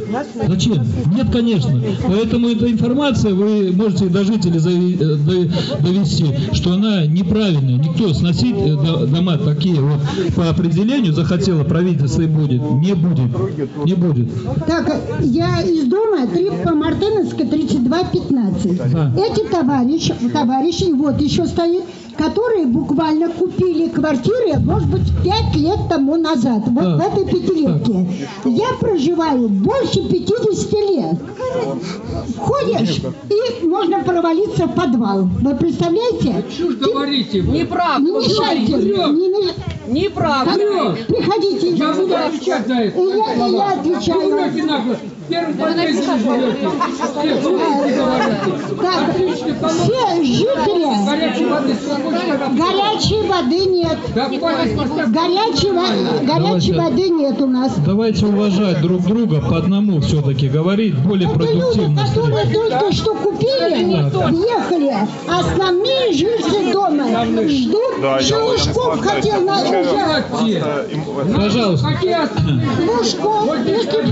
[0.49, 0.85] Зачем?
[1.15, 1.81] Нет, конечно.
[2.07, 7.79] Поэтому эта информация вы можете до жителей э, до- довести, что она неправильная.
[7.79, 10.01] Никто сносить э, до- дома такие вот
[10.35, 12.63] по определению захотело правительство и будет.
[12.63, 13.85] Не будет.
[13.85, 14.29] Не будет.
[14.67, 18.93] Так, я из дома 3 по Мартыновской 32-15.
[18.93, 19.13] Да.
[19.17, 21.85] Эти товарищи, товарищи, вот еще стоит,
[22.17, 26.97] которые буквально купили квартиры, может быть, 5 лет тому назад, вот Да.
[26.97, 28.07] в этой пятилетке.
[28.45, 31.17] Я проживаю больше 50 лет.
[32.39, 33.01] Ходишь,
[33.31, 35.29] и можно провалиться в подвал.
[35.41, 36.45] Вы представляете?
[36.51, 37.59] Что ж говорите вы?
[37.59, 38.03] Неправда.
[38.05, 38.73] Не мешайте.
[38.73, 39.55] Не меш-
[39.89, 40.97] Неправда.
[41.07, 41.71] Приходите.
[41.71, 42.99] Я буду отвечать за это.
[43.01, 44.47] И я, и я отвечаю.
[45.27, 45.41] Все.
[48.81, 50.87] Так, жители,
[52.57, 53.99] Горячей воды нет.
[54.15, 55.71] Горячей,
[56.27, 57.73] горячей воды нет у нас.
[57.85, 62.07] Давайте уважать друг друга по одному все-таки говорить более Это люди, продуктивно.
[62.07, 64.95] которые только что купили, въехали.
[65.29, 67.05] Основные жильцы дома
[67.49, 68.01] ждут.
[68.01, 70.25] Да, Шелушков хотел на уже.
[71.35, 71.89] Пожалуйста.
[72.87, 74.05] Лужков, если,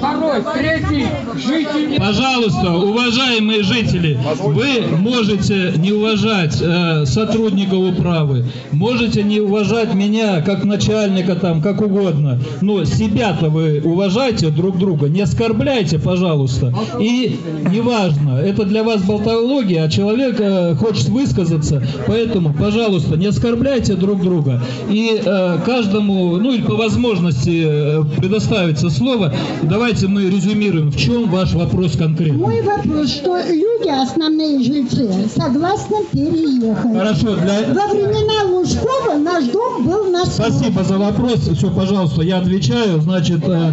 [0.00, 1.98] второй, третий, жители...
[1.98, 10.64] Пожалуйста, уважаемые жители, вы можете не уважать э, сотрудников управы, можете не уважать меня как
[10.64, 16.72] начальника там, как угодно, но себя-то вы уважайте друг друга, не оскорбляйте, пожалуйста.
[16.98, 17.38] И
[17.70, 24.22] неважно, это для вас болтология, а человек э, хочет высказаться, поэтому, пожалуйста, не оскорбляйте друг
[24.22, 24.62] друга.
[24.88, 29.34] И э, каждому, ну или по возможности э, предоставится слово.
[29.62, 32.38] Давайте мы резюмируем, в чем ваш вопрос конкретно.
[32.38, 36.96] Мой вопрос, что люди, основные жильцы, согласны переехать.
[36.96, 37.74] Хорошо, для...
[37.74, 38.44] Во времена
[38.80, 41.40] Лужкова наш дом был на Спасибо за вопрос.
[41.40, 43.00] Все, пожалуйста, я отвечаю.
[43.00, 43.72] Значит, э,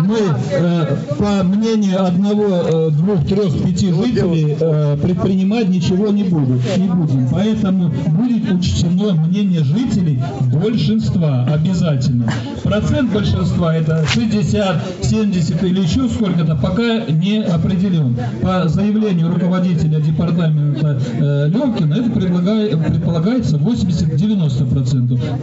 [0.00, 0.18] мы,
[0.50, 6.60] э, по мнению одного, э, двух, трех, пяти жителей, э, предпринимать ничего не будем.
[6.76, 7.28] Не будем.
[7.30, 10.20] Поэтому будет учтено мнение жителей
[10.52, 12.32] большинства обязательно.
[12.62, 18.16] Процент большинства это 60, 70 или еще сколько-то, пока не определен.
[18.42, 24.47] По заявлению руководителя департамента э, Лемкина это предполагается 80-90%.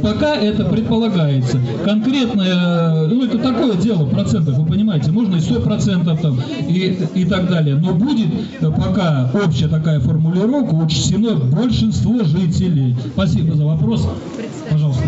[0.01, 1.59] Пока это предполагается.
[1.83, 7.25] Конкретно, э, ну это такое дело процентов, вы понимаете, можно и 100% там, и, и
[7.25, 7.75] так далее.
[7.75, 8.27] Но будет
[8.59, 12.95] э, пока общая такая формулировка учтено большинство жителей.
[13.13, 14.07] Спасибо за вопрос.
[14.69, 15.03] Пожалуйста.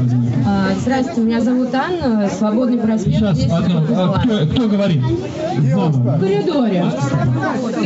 [0.45, 3.17] А, Здравствуйте, меня зовут Анна, Свободный проспект.
[3.17, 5.01] Сейчас, 10 одно, а кто, кто говорит?
[5.03, 6.85] В коридоре.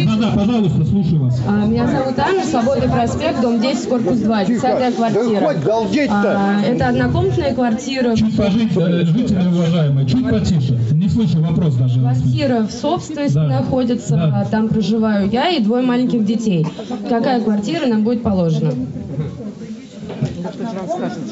[0.06, 1.40] Да, да, пожалуйста, слушаю вас.
[1.48, 5.40] А, Меня зовут Анна, Свободный проспект, дом 10, корпус 2, 10 квартира.
[6.10, 8.16] А, Это однокомнатная квартира.
[8.16, 10.78] Чуть пожить, жители уважаемые, чуть потише.
[10.92, 12.00] Не слышу вопрос даже.
[12.00, 13.48] Квартира в собственности Да.
[13.48, 14.42] находится, Да.
[14.42, 16.66] а, там проживаю я и двое маленьких детей.
[17.10, 18.72] Какая квартира нам будет положена?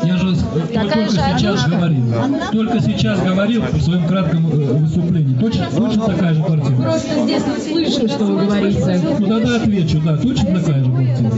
[0.03, 2.03] Я же только сейчас говорил.
[2.51, 5.35] Только сейчас говорил в своем кратком э, выступлении.
[5.39, 6.75] Точно, точно такая же квартира?
[6.75, 9.01] Просто здесь не слышно, что вы говорите.
[9.19, 11.31] Ну тогда отвечу, да, точно такая же квартира.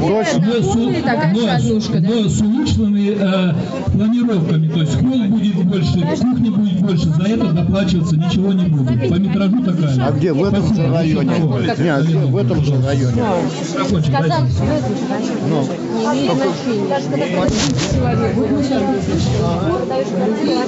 [0.00, 0.22] Но
[1.32, 3.54] но с- но улучшенными э,
[3.92, 9.08] планировками, то есть холл будет больше, кухня будет больше, за это доплачиваться ничего не будет.
[9.10, 10.02] По метражу такая же.
[10.02, 10.32] А где?
[10.32, 11.38] В этом же районе?
[11.38, 12.16] Не, где?
[12.18, 13.22] В этом же районе.
[13.78, 14.34] Закончим, дайте.
[15.48, 16.86] Ну, Не имеет значения.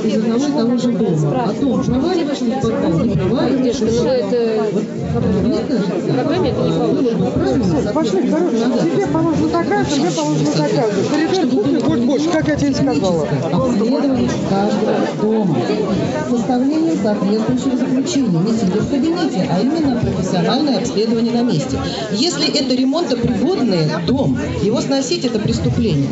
[0.04, 1.44] Из одного и того же дома.
[1.44, 3.86] О том, проваливаешься в подвал, не проваливаешься.
[3.86, 4.38] Девушка, ну это...
[5.42, 7.92] Мне кажется, Программе это не положено.
[7.92, 10.82] Пошли, короче, тебе положено же, тебе положено же.
[11.10, 13.26] Коридор, кухня, будет больше, как я тебе сказала.
[13.52, 15.56] обследование каждого дома,
[16.30, 21.78] составление соответствующих заключений, не сидя в кабинете, а именно профессиональное обследование на месте.
[22.12, 26.08] Если это ремонтопригодный дом, его сносить это преступление.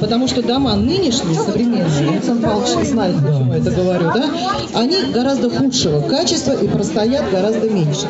[0.00, 4.30] Потому что дома нынешние, современные, Александр Павлович знает, почему я это говорю, да,
[4.74, 8.06] они гораздо худшего качества и простоят гораздо меньше.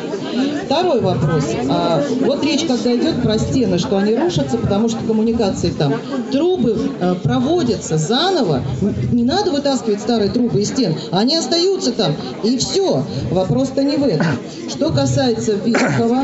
[0.73, 1.43] Второй вопрос.
[1.69, 5.93] А, вот речь, когда идет про стены, что они рушатся, потому что коммуникации там.
[6.31, 8.63] Трубы а, проводятся заново.
[9.11, 10.95] Не надо вытаскивать старые трубы из стен.
[11.11, 12.15] Они остаются там.
[12.43, 13.03] И все.
[13.29, 14.25] Вопрос-то не в этом.
[14.67, 16.23] Что касается ветхого...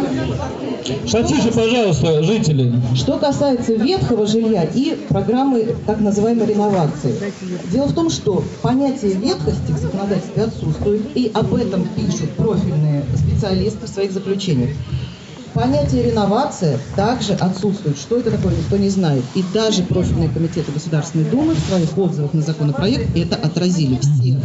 [1.12, 2.74] Потише, пожалуйста, жители.
[2.96, 7.14] Что касается ветхого жилья и программы так называемой реновации.
[7.72, 13.86] Дело в том, что понятие ветхости в законодательстве отсутствует, и об этом пишут профильные специалисты
[13.86, 14.39] в своих заключениях.
[15.54, 17.98] Понятие реновация также отсутствует.
[17.98, 19.26] Что это такое, никто не знает.
[19.36, 24.38] И даже профильные комитеты Государственной Думы в своих отзывах на законопроект это отразили все.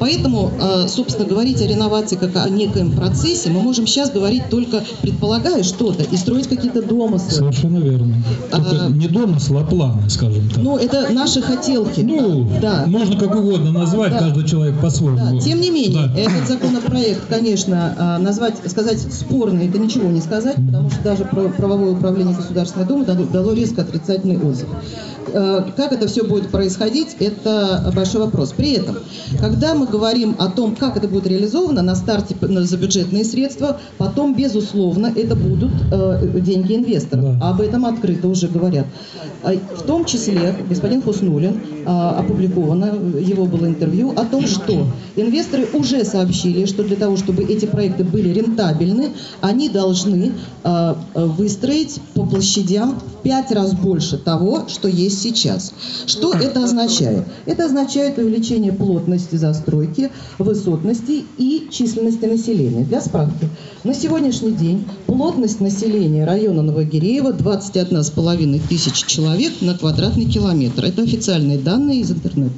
[0.00, 4.82] Поэтому, э, собственно, говорить о реновации как о некоем процессе мы можем сейчас говорить только
[5.02, 7.30] предполагая что-то и строить какие-то домыслы.
[7.30, 8.14] Совершенно верно.
[8.50, 10.58] Только не домысл, а планы, скажем так.
[10.62, 12.00] Ну, это наши хотелки.
[12.00, 12.84] Ну, да.
[12.86, 14.20] можно как угодно назвать, Да.
[14.20, 15.38] каждый человек по-своему.
[15.38, 20.90] Тем не менее, этот законопроект, конечно, а, назвать, сказать спорный, это ничего не сказать, потому
[20.90, 24.68] что даже правовое управление Государственной Думы дало резко отрицательный отзыв.
[25.28, 28.52] Э, Как это все будет происходить, это большой вопрос.
[28.56, 28.98] При этом,
[29.38, 34.34] когда мы говорим о том, как это будет реализовано на старте за бюджетные средства, потом,
[34.34, 37.36] безусловно, это будут э, деньги инвесторов.
[37.40, 38.86] Об этом открыто уже говорят.
[39.42, 46.04] А, В том числе господин Хуснулин опубликовано, его было интервью, о том, что инвесторы уже
[46.04, 50.32] сообщили, что для того, чтобы эти проекты были рентабельны, они должны
[51.14, 55.72] выстроить по площадям в пять раз больше того, что есть сейчас.
[56.06, 57.24] Что это означает?
[57.46, 62.84] Это означает увеличение плотности застройки, высотности и численности населения.
[62.84, 63.48] Для справки,
[63.84, 70.84] на сегодняшний день плотность населения района Новогиреева 21,5 тысяч человек на квадратный километр.
[70.84, 72.54] Это официальные данные из интернета.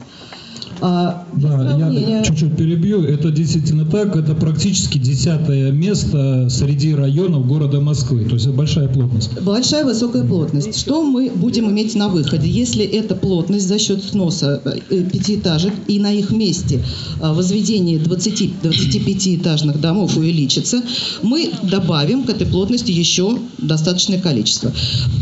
[0.82, 3.04] А, Да, я чуть-чуть перебью.
[3.04, 4.16] Это действительно так.
[4.16, 8.24] Это практически десятое место среди районов города Москвы.
[8.24, 9.40] То есть это большая плотность.
[9.40, 10.76] Большая высокая плотность.
[10.78, 12.48] Что мы будем иметь на выходе?
[12.48, 16.82] Если эта плотность за счет сноса э, пятиэтажек и на их месте
[17.20, 20.82] э, возведение 20-25 этажных домов увеличится,
[21.22, 24.72] мы добавим к этой плотности еще достаточное количество.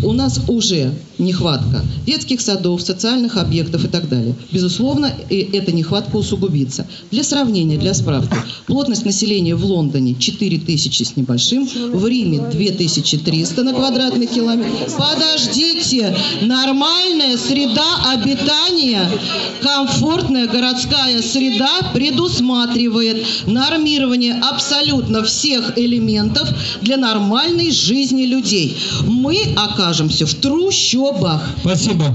[0.03, 4.35] У нас уже нехватка детских садов, социальных объектов и так далее.
[4.51, 6.87] Безусловно, и эта нехватка усугубится.
[7.11, 8.35] Для сравнения, для справки,
[8.67, 14.91] плотность населения в Лондоне 4000 с небольшим, в Риме 2300 на квадратный километр.
[14.97, 19.09] Подождите, нормальная среда обитания,
[19.63, 26.49] комфортная городская среда предусматривает нормирование абсолютно всех элементов
[26.81, 28.77] для нормальной жизни людей.
[29.05, 31.43] Мы окажемся в трущобах.
[31.61, 32.15] Спасибо.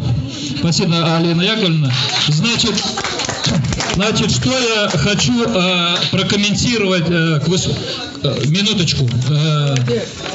[0.59, 1.91] Спасибо, Алина Яковлевна.
[2.29, 2.73] Значит,
[3.95, 7.71] значит, что я хочу э, прокомментировать э, к выс-
[8.23, 9.75] э, минуточку, э,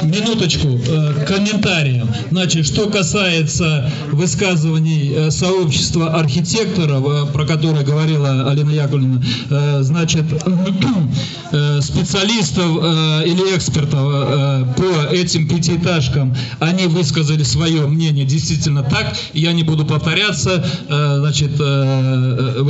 [0.03, 2.09] минуточку э, комментариям.
[2.31, 10.23] Значит, что касается высказываний э, сообщества архитекторов, э, про которое говорила Алина Яковлевна, э, значит,
[11.51, 19.15] э, специалистов э, или экспертов э, по этим пятиэтажкам, они высказали свое мнение действительно так.
[19.33, 20.63] Я не буду повторяться.
[20.89, 22.61] Э, Значит, э,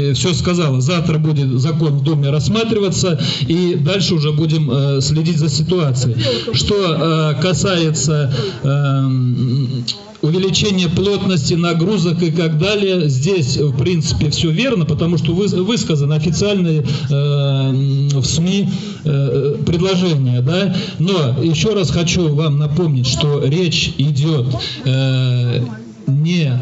[0.00, 0.80] э, все сказала.
[0.80, 6.16] Завтра будет закон в Думе рассматриваться, и дальше уже будем э, следить за ситуацией.
[6.52, 8.32] Что э, касается
[8.62, 9.84] эм,
[10.22, 13.08] увеличение плотности нагрузок и так далее.
[13.08, 18.68] Здесь, в принципе, все верно, потому что вы, высказаны официальные э, в СМИ
[19.04, 20.40] э, предложения.
[20.42, 20.74] Да?
[20.98, 24.46] Но еще раз хочу вам напомнить, что речь идет
[24.84, 25.60] э,
[26.06, 26.58] не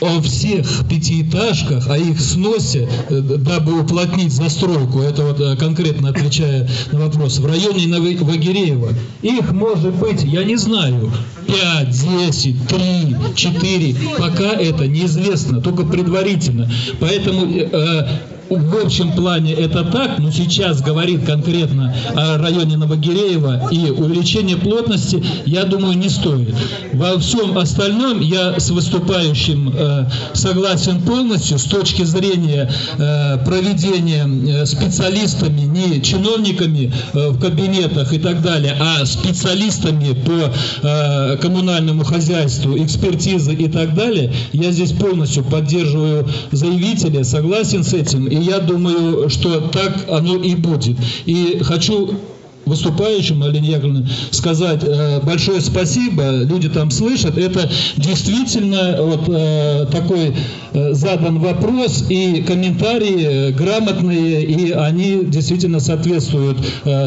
[0.00, 6.68] о всех пятиэтажках, о их сносе, э, дабы уплотнить застройку, это вот э, конкретно отвечая
[6.92, 8.90] на вопрос, в районе Ново- Вагиреева,
[9.22, 11.12] их может быть, я не знаю,
[11.46, 16.70] 5, 10, 3, 4, пока это неизвестно, только предварительно.
[17.00, 18.08] Поэтому э,
[18.50, 25.22] в общем плане это так, но сейчас говорит конкретно о районе Новогиреева и увеличение плотности,
[25.44, 26.54] я думаю, не стоит.
[26.92, 34.66] Во всем остальном я с выступающим э, согласен полностью с точки зрения э, проведения э,
[34.66, 40.52] специалистами, не чиновниками э, в кабинетах и так далее, а специалистами по
[40.86, 44.32] э, коммунальному хозяйству, экспертизы и так далее.
[44.52, 50.96] Я здесь полностью поддерживаю заявителя, согласен с этим, я думаю, что так оно и будет.
[51.24, 52.18] И хочу
[52.66, 56.42] выступающим, Алине Яковлевне, сказать э, большое спасибо.
[56.42, 57.38] Люди там слышат.
[57.38, 60.34] Это действительно вот э, такой
[60.72, 66.58] э, задан вопрос и комментарии грамотные, и они действительно соответствуют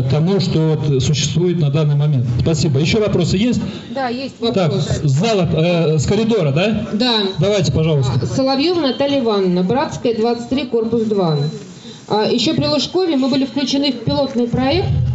[0.10, 2.26] тому, что вот существует на данный момент.
[2.42, 2.80] Спасибо.
[2.80, 3.62] Еще вопросы есть?
[3.94, 4.88] Да, есть Так, вопрос.
[5.04, 6.88] с зала, э, с коридора, да?
[6.94, 7.22] Да.
[7.40, 8.26] Давайте, пожалуйста.
[8.26, 11.38] Соловьева Наталья Ивановна, Братская, 23, корпус 2.
[12.08, 15.09] А, Еще при Лужкове мы были включены в пилотный проект а,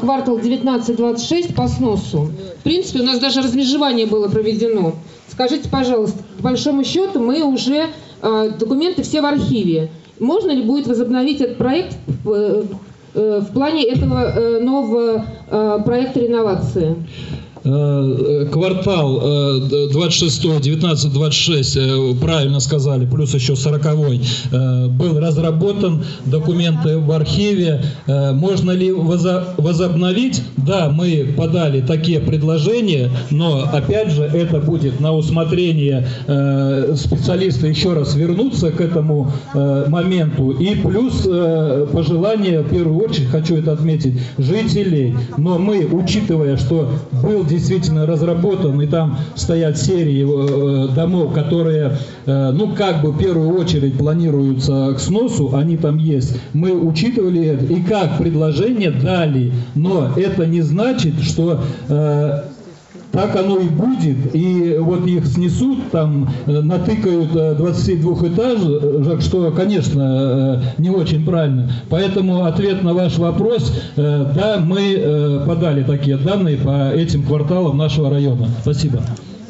[0.00, 2.30] квартал 19-26 по сносу.
[2.60, 4.94] В принципе, у нас даже размежевание было проведено.
[5.28, 7.88] Скажите, пожалуйста, к большому счету мы уже,
[8.22, 9.90] а, документы все в архиве.
[10.18, 12.64] Можно ли будет возобновить этот проект в, э,
[13.14, 16.96] э, в плане этого э, нового э, проекта реновации?
[17.68, 23.86] Э, квартал э, 26 19 26 э, правильно сказали плюс еще 40
[24.90, 27.82] был разработан документы в архиве.
[28.06, 30.42] Можно ли возо- возобновить?
[30.56, 36.06] Да мы подали такие предложения но опять же это будет на усмотрение
[36.96, 40.50] специалиста еще раз вернуться к этому моменту.
[40.50, 41.22] И плюс
[41.92, 45.14] пожелание в первую очередь хочу это отметить жителей.
[45.36, 46.90] Но мы учитывая что
[47.22, 53.18] был действительно разработан и там стоят серии э, домов которые э, ну как бы в
[53.18, 56.38] первую очередь планируются к сносу они там есть.
[56.52, 62.42] Мы учитывали это и как предложение дали но это не значит что э,
[63.16, 64.34] так оно и будет.
[64.34, 71.24] И вот их снесут, там э, натыкают э, 22 этажек, что, конечно, э, не очень
[71.24, 71.70] правильно.
[71.88, 77.76] Поэтому ответ на ваш вопрос, э, да, мы э, подали такие данные по этим кварталам
[77.78, 78.48] нашего района.
[78.62, 79.00] Спасибо.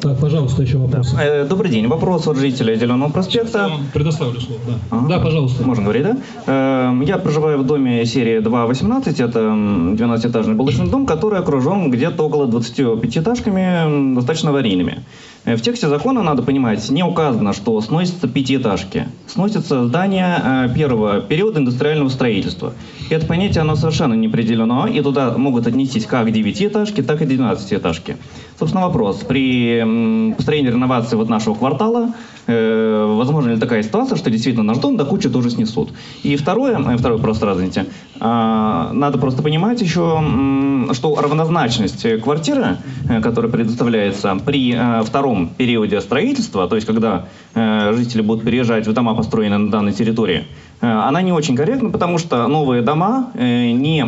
[0.07, 1.13] Так, пожалуйста, еще вопрос.
[1.19, 1.87] Э, Добрый день.
[1.87, 3.69] Вопрос от жителя Зеленого проспекта.
[3.93, 4.73] Предоставлю слово, да.
[4.89, 5.07] Ага.
[5.09, 5.63] Да, пожалуйста.
[5.67, 6.17] Можно говорить, да?
[6.47, 9.21] Э, Я проживаю в доме серии 2.18.
[9.21, 15.03] Это м, 12-этажный балочный дом, который окружен где-то около 25 этажками, достаточно аварийными.
[15.47, 19.07] Э, В тексте закона, надо понимать, не указано, что сносятся пятиэтажки.
[19.27, 22.73] Сносятся здания э, первого периода индустриального строительства.
[23.09, 28.17] Это понятие, оно совершенно не определено, и туда могут отнестись как девятиэтажки, так и двенадцатиэтажки.
[28.59, 29.17] Собственно, вопрос.
[29.27, 32.11] При построении реновации вот нашего квартала
[32.47, 35.89] э, возможно ли такая ситуация, что действительно наш дом до кучи тоже снесут?
[36.23, 37.85] И второе, э, второй вопрос сразу, извините.
[38.19, 42.77] А, надо просто понимать еще, м, что равнозначность э, квартиры,
[43.09, 48.87] э, которая предоставляется при э, втором периоде строительства, то есть когда э, жители будут переезжать
[48.87, 50.47] в дома, построенные на данной территории,
[50.81, 54.05] э, она не очень корректна, потому что новые дома э, не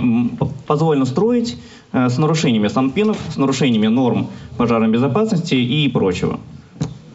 [0.66, 1.58] позволено строить
[1.92, 4.28] э, с нарушениями санпинов, с нарушениями норм
[4.58, 6.40] пожарной безопасности и прочего.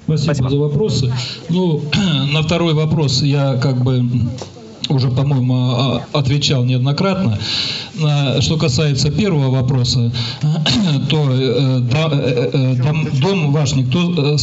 [0.05, 1.13] Спасибо, за вопросы.
[1.49, 1.83] Ну,
[2.33, 4.03] на второй вопрос я как бы
[4.89, 7.39] уже, по-моему, а- отвечал неоднократно.
[7.95, 10.12] На- Что касается первого вопроса,
[11.11, 14.37] то э, э, э, дом, ваш никто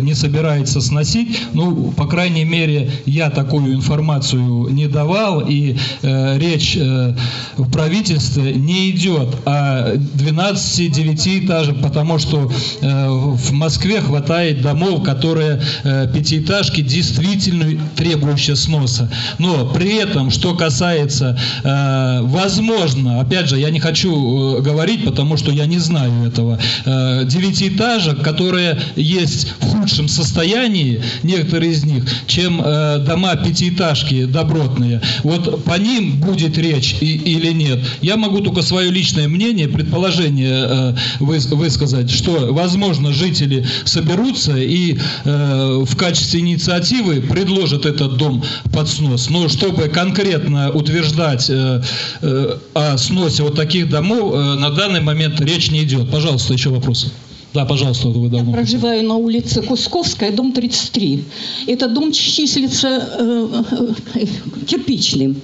[0.00, 1.38] не собирается сносить.
[1.52, 6.76] Ну, по крайней мере, я такую информацию не давал, и речь
[7.56, 10.98] в правительстве не идет о 12
[11.44, 12.50] этажек, потому что
[12.80, 19.10] в Москве хватает домов, которые пятиэтажки действительно требующие сноса.
[19.38, 25.36] Но при этом, что касается, э, возможно, опять же, я не хочу э, говорить, потому
[25.36, 32.04] что я не знаю этого, э, девятиэтажек, которые есть в худшем состоянии, некоторые из них,
[32.26, 35.00] чем э, дома пятиэтажки добротные.
[35.22, 37.80] Вот по ним будет речь и- или нет.
[38.02, 44.98] Я могу только свое личное мнение, предположение э, выс- высказать, что, возможно, жители соберутся и
[45.24, 48.42] э, в качестве инициативы предложат этот дом
[48.72, 49.30] под снос.
[49.30, 51.82] Но чтобы конкретно утверждать э,
[52.22, 56.10] э, о сносе вот таких домов, э, на данный момент речь не идет.
[56.10, 57.10] Пожалуйста, еще вопросы.
[57.56, 58.52] Да, пожалуйста, вы давно.
[58.52, 61.24] Проживаю на улице Кусковская, дом 33.
[61.66, 62.88] Этот дом числится
[63.18, 63.62] э,
[64.14, 64.26] э,
[64.66, 65.40] кирпичным.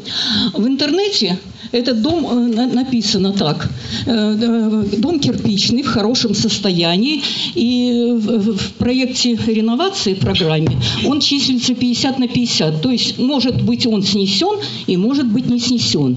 [0.52, 1.38] В интернете
[1.72, 3.68] этот дом э, на- написано так.
[4.06, 7.22] Э, э, Дом кирпичный, в хорошем состоянии.
[7.54, 12.82] И в в проекте реновации, программе, он числится 50 на 50.
[12.82, 16.16] То есть, может быть, он снесен и может быть не снесен.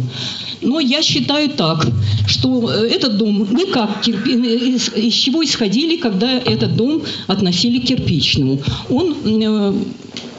[0.62, 1.88] Но я считаю так,
[2.28, 7.80] что э, этот дом не как э, из, из чего исходили, когда этот дом относили
[7.80, 8.62] к кирпичному.
[8.90, 9.74] Он э,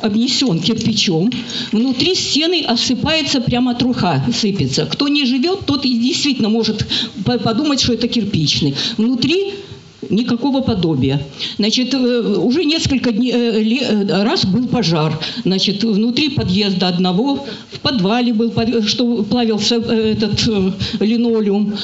[0.03, 1.31] обнесен кирпичом,
[1.73, 4.87] внутри стены осыпается прямо труха, сыпется.
[4.87, 6.87] Кто не живет, тот и действительно может
[7.25, 8.75] по- подумать, что это кирпичный.
[8.97, 9.55] Внутри
[10.11, 11.21] никакого подобия.
[11.59, 11.99] Значит, э,
[12.39, 15.19] уже несколько дней, э, э, раз был пожар.
[15.45, 18.53] Значит, внутри подъезда одного, в подвале был,
[18.87, 20.47] что плавился этот
[21.01, 21.75] линолеум,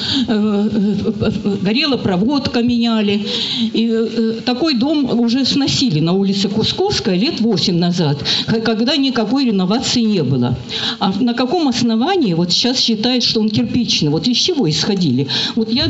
[1.61, 3.25] горела проводка, меняли.
[3.73, 8.23] И такой дом уже сносили на улице Кусковская лет 8 назад,
[8.63, 10.57] когда никакой реновации не было.
[10.99, 14.09] А на каком основании вот сейчас считают, что он кирпичный?
[14.09, 15.27] Вот из чего исходили?
[15.55, 15.85] Вот я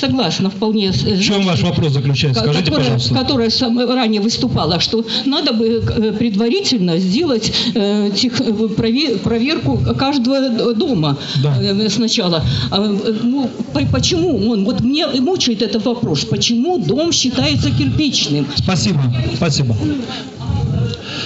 [0.00, 2.40] согласна вполне с В чем ваш вопрос заключается?
[2.42, 3.14] Скажите, которая, пожалуйста.
[3.14, 8.44] которая сам- ранее выступала, что надо бы э, предварительно сделать э, тех- э,
[8.76, 12.42] прове- проверку каждого дома э, сначала.
[12.70, 14.64] А, э, ну, по- почему он?
[14.64, 16.24] Вот мне мучает этот вопрос.
[16.24, 18.46] Почему дом считается кирпичным?
[18.56, 19.00] Спасибо,
[19.36, 19.76] спасибо.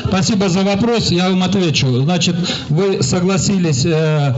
[0.09, 1.87] Спасибо за вопрос, я вам отвечу.
[2.03, 2.37] Значит,
[2.69, 4.35] вы согласились э,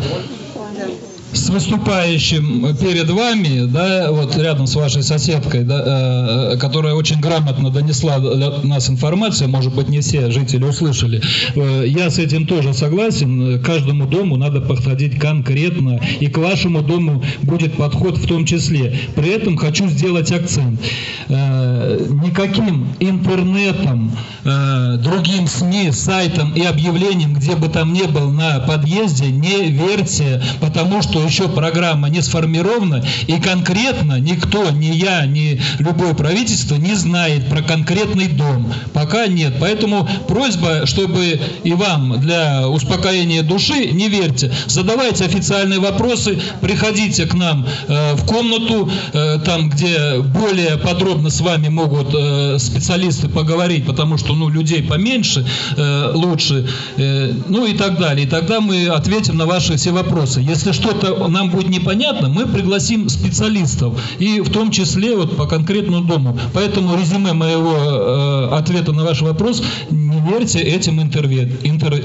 [1.36, 7.70] с выступающим перед вами, да, вот рядом с вашей соседкой, да, э, которая очень грамотно
[7.70, 11.20] донесла для нас информацию, может быть, не все жители услышали.
[11.54, 13.62] Э, я с этим тоже согласен.
[13.62, 18.98] Каждому дому надо подходить конкретно, и к вашему дому будет подход в том числе.
[19.14, 20.80] При этом хочу сделать акцент.
[21.28, 24.12] Э, никаким интернетом,
[24.44, 30.42] э, другим СМИ, сайтом и объявлением, где бы там ни был на подъезде, не верьте,
[30.60, 36.94] потому что еще программа не сформирована, и конкретно никто, ни я, ни любое правительство не
[36.94, 38.72] знает про конкретный дом.
[38.92, 39.54] Пока нет.
[39.60, 44.52] Поэтому просьба, чтобы и вам для успокоения души не верьте.
[44.66, 51.40] Задавайте официальные вопросы, приходите к нам э, в комнату, э, там, где более подробно с
[51.40, 55.46] вами могут э, специалисты поговорить, потому что ну, людей поменьше,
[55.76, 58.26] э, лучше, э, ну и так далее.
[58.26, 60.40] И тогда мы ответим на ваши все вопросы.
[60.40, 66.04] Если что-то нам будет непонятно, мы пригласим специалистов, и в том числе вот по конкретному
[66.04, 66.38] дому.
[66.52, 71.48] Поэтому резюме моего э, ответа на ваш вопрос, не верьте этим интервью.
[71.62, 72.04] интер-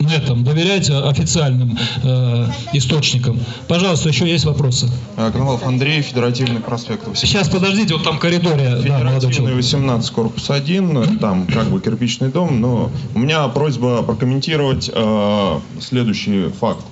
[0.00, 3.38] ну, доверяйте официальным э, источникам.
[3.68, 4.88] Пожалуйста, еще есть вопросы?
[5.16, 7.06] Э, Коновалов Андрей, Федеративный проспект.
[7.06, 7.28] 18.
[7.28, 9.56] Сейчас, подождите, вот там коридоре, да, Федеративный человек.
[9.56, 16.48] 18, корпус 1, там как бы кирпичный дом, но у меня просьба прокомментировать э, следующий
[16.48, 16.84] факт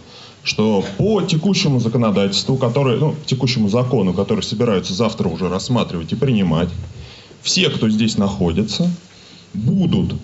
[0.48, 6.70] что по текущему законодательству, который, ну, текущему закону, который собираются завтра уже рассматривать и принимать,
[7.42, 8.90] все, кто здесь находится,
[9.52, 10.14] будут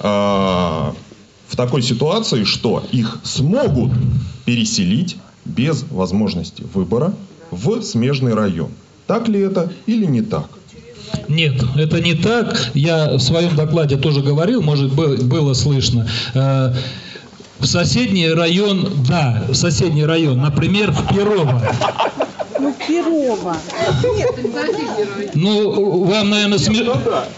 [0.00, 3.92] э, в такой ситуации, что их смогут
[4.46, 7.12] переселить без возможности выбора
[7.50, 8.70] в смежный район.
[9.06, 10.48] Так ли это или не так?
[11.28, 12.70] Нет, это не так.
[12.72, 16.08] Я в своем докладе тоже говорил, может бы- было слышно.
[17.58, 21.62] В соседний район, да, в соседний район, например, в Перово.
[22.58, 23.56] Ну, Перова.
[25.34, 26.84] Ну, вам, наверное, сме-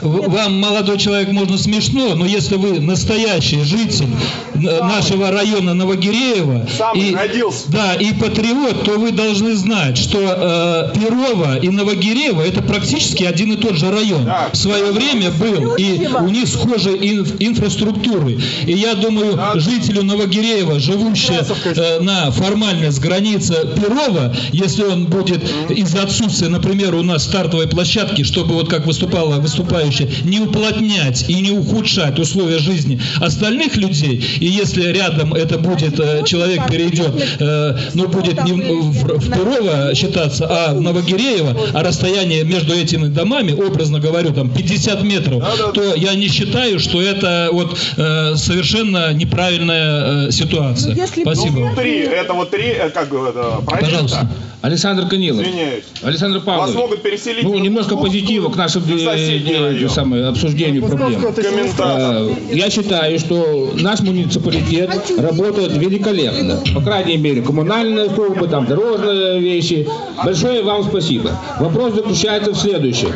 [0.01, 4.09] в- вам, молодой человек, можно смешно, но если вы настоящий житель
[4.55, 7.13] нашего района Новогиреева и,
[7.69, 13.53] да, и патриот, то вы должны знать, что э, Перово и Новогиреево это практически один
[13.53, 14.25] и тот же район.
[14.53, 18.39] В свое время был, и у них схожие инф- инфраструктуры.
[18.67, 21.39] И я думаю, жителю Новогиреева, живущему
[21.77, 27.69] э, на формально с границы Перова, если он будет из-за отсутствия, например, у нас стартовой
[27.69, 34.25] площадки, чтобы вот как выступала выступающая, не уплотнять и не ухудшать условия жизни остальных людей,
[34.41, 39.95] и если рядом это будет, э, человек перейдет, э, ну, будет не в, в Перово
[39.95, 45.45] считаться, а в Новогиреево, а расстояние между этими домами, образно говорю, там 50 метров,
[45.75, 50.97] то я не считаю, что это вот э, совершенно неправильная э, ситуация.
[51.07, 51.59] Спасибо.
[51.61, 54.29] Внутри этого три, как это, проекта, Пожалуйста.
[54.61, 55.47] Александр Канилов.
[55.47, 55.85] Извиняюсь.
[56.03, 56.75] Александр Павлович.
[56.75, 61.25] Вас могут переселить Ну, немножко позитива к нашему э, э, самое, обсуждению проблем.
[61.79, 66.63] Э, Я считаю, что наш муниципалитет работает великолепно.
[66.75, 69.87] По крайней мере, коммунальные службы, там дорожные вещи.
[70.25, 71.31] Большое вам спасибо.
[71.61, 73.11] Вопрос заключается в следующем.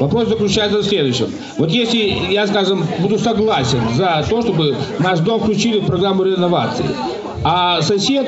[0.00, 1.26] Вопрос заключается в следующем.
[1.58, 6.84] Вот если я, скажем, буду согласен за то, чтобы наш дом включили в программу реновации,
[7.44, 8.26] а сосед,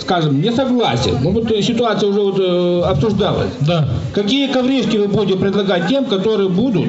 [0.00, 3.50] скажем, не согласен, ну вот ситуация уже вот, э, обсуждалась.
[3.60, 3.88] Да.
[4.14, 6.86] Какие ковришки вы будете предлагать тем, которые будут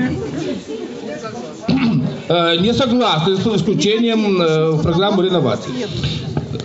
[2.29, 5.71] э, не согласны с исключением э, в программу реновации?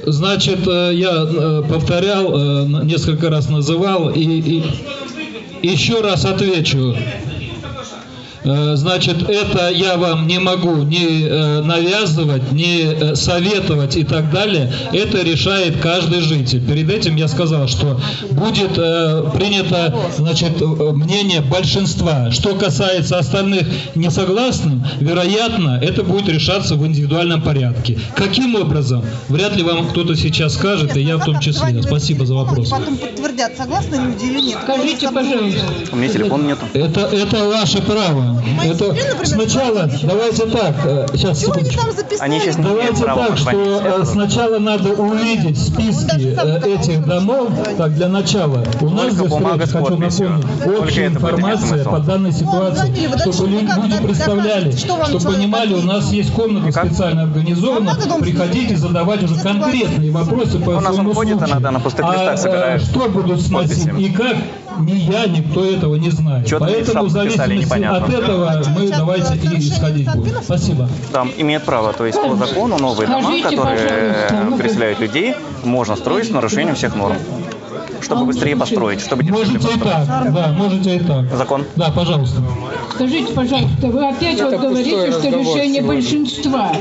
[0.05, 4.62] Значит, э, я э, повторял, э, несколько раз называл и, и
[5.62, 6.94] еще раз отвечу.
[8.45, 14.30] Э, Значит, это я вам не могу ни э, навязывать, ни э, советовать и так
[14.30, 14.72] далее.
[14.93, 16.61] Это решает каждый житель.
[16.66, 22.30] Перед этим я сказал, что будет принято значит, мнение большинства.
[22.30, 27.99] Что касается остальных несогласным, вероятно, это будет решаться в индивидуальном порядке.
[28.16, 29.05] Каким образом?
[29.28, 31.82] Вряд ли вам кто-то сейчас скажет, и я в том числе.
[31.82, 32.70] Спасибо за вопрос.
[32.70, 34.59] Потом подтвердят, согласны люди или нет.
[34.62, 35.61] Скажите, пожалуйста.
[35.93, 36.66] У меня телефона нету.
[36.74, 38.32] Это, это ваше право.
[38.64, 41.83] Это сначала, давайте так, э, сейчас секундочку.
[42.20, 43.51] Они сейчас не Давайте так, что
[43.85, 47.49] э, сначала надо увидеть списки э, этих домов.
[47.76, 48.64] Так, для начала.
[48.80, 50.20] У нас здесь, хочу напомнить,
[50.80, 52.93] общая информация по данной ситуации,
[53.33, 59.35] чтобы лю- люди представляли, чтобы понимали, у нас есть комната специально организована, приходите задавать уже
[59.41, 61.39] конкретные вопросы по своему случаю.
[62.03, 64.37] А, Что будут сносить и как,
[64.81, 66.51] ни я, никто этого не знает.
[66.51, 68.07] В Поэтому в писали, зависимости непонятно.
[68.07, 70.35] от этого мы давайте и исходить будем.
[70.43, 70.89] Спасибо.
[71.12, 74.62] Там имеет право, то есть по закону новые дома, которые э, ну-ка.
[74.62, 77.16] переселяют людей, можно строить с нарушением всех норм.
[78.03, 81.32] Чтобы быстрее построить, чтобы дешевле Можете и так, да, можете и так.
[81.34, 81.64] Закон.
[81.76, 82.40] Да, пожалуйста.
[82.94, 85.82] Скажите, пожалуйста, вы опять Это вот говорите, что решение сегодня.
[85.82, 86.72] большинства.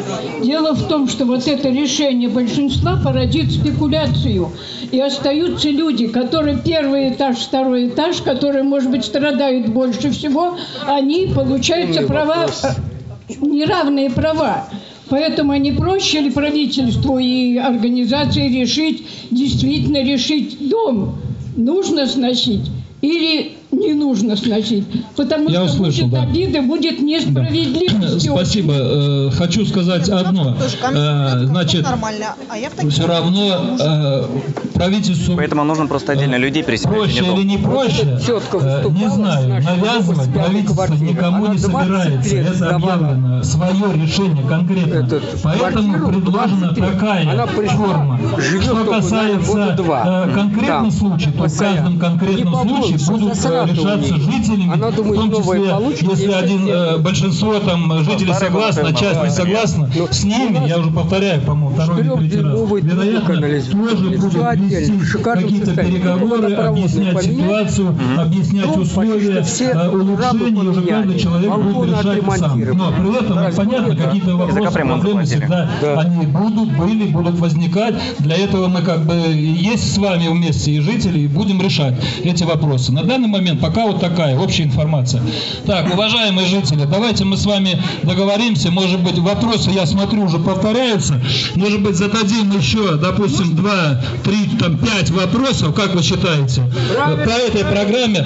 [0.43, 4.51] Дело в том, что вот это решение большинства породит спекуляцию.
[4.91, 11.28] И остаются люди, которые первый этаж, второй этаж, которые, может быть, страдают больше всего, они,
[11.34, 12.63] получаются, Умный права, вопрос.
[12.65, 14.65] э, неравные права.
[15.12, 21.18] Поэтому не проще ли правительству и организации решить, действительно решить дом,
[21.57, 24.86] нужно сносить или не нужно сносить.
[25.15, 26.28] Потому Я что услышал, будет да.
[26.28, 28.30] обида, будет несправедливость.
[28.30, 28.74] Спасибо.
[28.76, 30.55] Э, Хочу сказать одно.
[30.93, 32.36] Э, Значит, Нормально.
[32.49, 34.26] А я в таких все равно э,
[34.74, 36.95] правительству Поэтому нужно просто отдельно людей переселять.
[36.95, 37.39] проще а дом.
[37.39, 42.36] или не проще, э, не знаю, навязывать правительство никому не собирается.
[42.36, 45.07] Это объявлено свое решение конкретно.
[45.43, 48.19] Поэтому предложена такая форма.
[48.61, 54.91] Что касается э, конкретных случаев, то в каждом конкретном случае будут э, решаться жителями, Она
[54.91, 59.24] думает, в том новое числе, получит, если один э, большинство там жителей согласно, а часть
[59.24, 63.41] не согласна, с ними, я уже повторяю, по-моему, второй или третий раз, вероятно,
[63.72, 71.55] тоже будут вести какие-то переговоры, объяснять ситуацию, объяснять условия, э, улучшения, и уже каждый человек
[71.55, 72.59] будет решать сам.
[72.59, 77.95] Но при этом ну, понятно, какие-то вопросы, проблемы всегда они будут, были, будут возникать.
[78.20, 82.43] Для этого мы как бы есть с вами вместе и жители, и будем решать эти
[82.43, 82.91] вопросы.
[82.91, 85.22] На данный момент пока вот такая общая информация.
[85.66, 88.72] Так, уважаемые жители, давайте мы с вами договоримся.
[88.72, 91.22] Может быть, вопросы, я смотрю, уже повторяются.
[91.56, 96.64] Может быть, зададим еще, допустим, два, три, там, пять вопросов, как вы считаете,
[96.97, 98.26] по этой программе.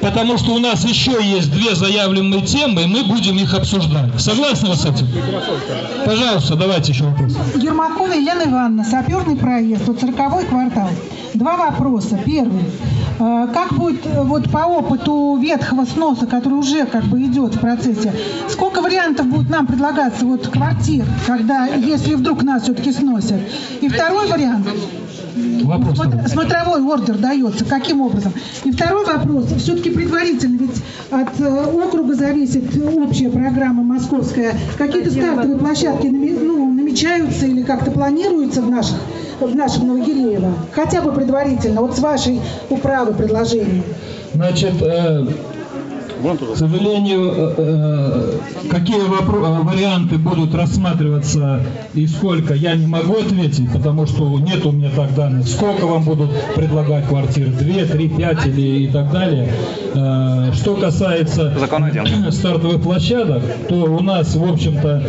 [0.00, 4.18] Потому что у нас еще есть две заявленные темы, и мы будем их обсуждать.
[4.18, 5.06] Согласны вы с этим?
[6.04, 7.32] Пожалуйста, давайте еще вопрос.
[7.54, 10.88] Ермакова Елена Ивановна, саперный проезд, вот 40 квартал.
[11.40, 12.18] Два вопроса.
[12.26, 12.60] Первый.
[13.18, 17.60] Э, Как будет э, вот по опыту ветхого сноса, который уже как бы идет в
[17.60, 18.12] процессе,
[18.48, 23.40] сколько вариантов будет нам предлагаться вот квартир, когда, если вдруг нас все-таки сносят?
[23.80, 24.68] И второй вариант.
[25.64, 25.98] Вопрос.
[25.98, 27.64] Смотр- Смотровой ордер дается.
[27.64, 28.34] Каким образом?
[28.64, 29.46] И второй вопрос.
[29.56, 34.52] Все-таки предварительно, ведь от э, округа зависит общая программа московская.
[34.76, 38.98] Какие-то стартовые площадки ну, намечаются или как-то планируются в наших
[39.46, 40.52] в нашем Новогиреево?
[40.72, 43.82] Хотя бы предварительно, вот с вашей управы предложений.
[44.34, 45.26] Значит, э,
[46.22, 51.60] к сожалению, э, э, какие э, варианты будут рассматриваться
[51.94, 55.48] и сколько, я не могу ответить, потому что нет у меня так данных.
[55.48, 57.48] Сколько вам будут предлагать квартир?
[57.48, 59.50] Две, три, пять или и так далее.
[59.94, 61.54] Э, Что касается
[62.30, 65.02] стартовых площадок, то у нас, в общем-то,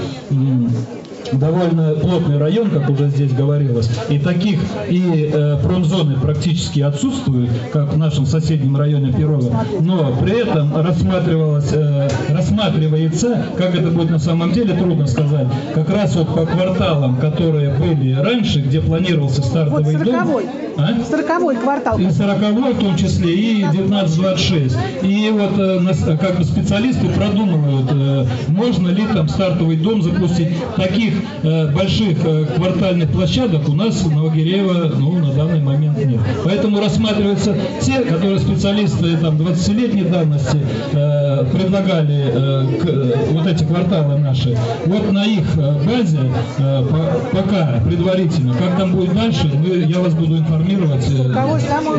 [1.34, 4.60] довольно плотный район, как уже здесь говорилось, и таких
[4.90, 11.72] и э, промзоны практически отсутствуют, как в нашем соседнем районе Перова, но при этом рассматривалось,
[11.74, 17.18] э, рассматривается, как это будет на самом деле, трудно сказать, как раз вот по кварталам,
[17.18, 20.06] которые были раньше, где планировался Вот стартовый дом.
[20.06, 20.46] сороковой.
[20.78, 21.04] А?
[21.04, 22.00] Сороковой квартал.
[22.00, 24.76] И 40 в том числе, и 1926.
[25.04, 30.50] И вот э, как бы специалисты продумывают, э, можно ли там стартовый дом запустить.
[30.76, 31.11] Таких
[31.44, 36.20] э, больших э, квартальных площадок у нас в Новогиреево ну, на данный момент нет.
[36.44, 40.58] Поэтому рассматриваются те, которые специалисты там 20-летней давности
[40.94, 44.58] э, предлагали вот эти кварталы наши.
[44.86, 46.20] Вот на их базе
[46.58, 51.06] по- пока предварительно, как там будет дальше, мы- я вас буду информировать,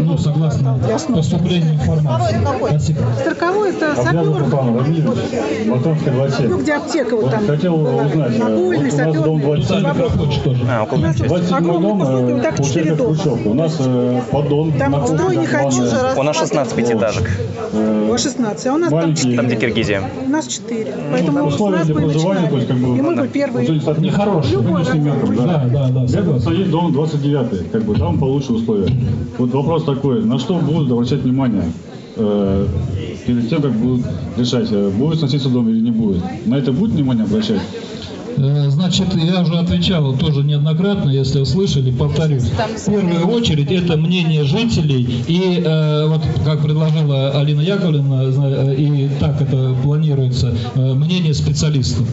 [0.00, 0.78] ну, согласно
[1.16, 2.36] поступлению информации.
[2.70, 2.98] Спасибо.
[3.24, 3.94] Сороковой это.
[4.38, 6.48] Руслан Владимирович, Батонская 27.
[6.48, 7.74] Ну, где аптека вот там хотел
[8.06, 8.38] узнать,
[9.02, 9.62] э, нас дом саперный.
[9.62, 10.12] 27, Вопрос.
[10.68, 13.50] А, У нас 27 огромный дом, э, так четыре получается дома.
[13.50, 15.96] У нас э, поддон Там строй не хочу же.
[16.16, 17.30] У нас 16 пятиэтажек.
[17.72, 19.14] У вас 16, а у нас там.
[19.14, 19.42] 4.
[19.42, 20.02] Где Киргизия.
[20.26, 20.94] У нас 4.
[21.12, 22.56] Поэтому у условия нас для проживания, то начинали.
[22.56, 23.68] есть как бы И мы бы первые.
[23.68, 25.64] нехорошие, Любой нынешним метром, да.
[25.72, 28.88] Да, да, Рядом стоит дом 29, как бы там получше условия.
[29.38, 31.64] Вот вопрос такой, на что будут обращать внимание
[32.16, 32.66] э,
[33.26, 36.22] перед тем, как будут решать, э, будет сноситься дом или не будет.
[36.46, 37.60] На это будет внимание обращать?
[38.36, 42.44] Э, Значит, я уже отвечал тоже неоднократно, если вы слышали, повторюсь.
[42.44, 49.10] В первую очередь это мнение жителей и э, вот как предложила Алина Яковлевна, э, и
[49.20, 52.06] так это планируется, мнение специалистов.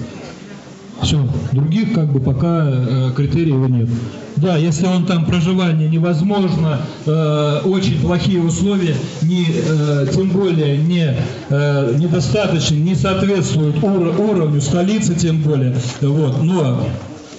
[1.01, 3.87] Все, других как бы пока э, критериев нет.
[4.35, 11.15] Да, если он там проживание невозможно, э, очень плохие условия, не, э, тем более не
[11.49, 15.75] э, недостаточно, не соответствуют уро- уровню столицы, тем более.
[16.01, 16.85] Вот, но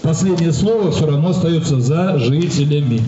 [0.03, 3.03] последнее слово все равно остается за жителями.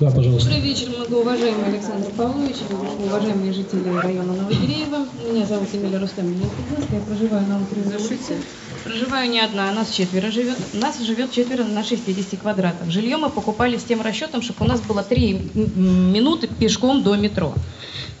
[0.00, 0.48] Да, пожалуйста.
[0.48, 2.56] Добрый вечер, многоуважаемый Александр Павлович,
[3.04, 5.06] уважаемые жители района Новогиреева.
[5.30, 6.46] Меня зовут Эмилия Рустамовна
[6.90, 8.36] я проживаю на улице.
[8.82, 10.56] Проживаю не одна, нас четверо живет.
[10.72, 12.88] Нас живет четверо на 60 квадратах.
[12.88, 17.52] Жилье мы покупали с тем расчетом, чтобы у нас было 3 минуты пешком до метро.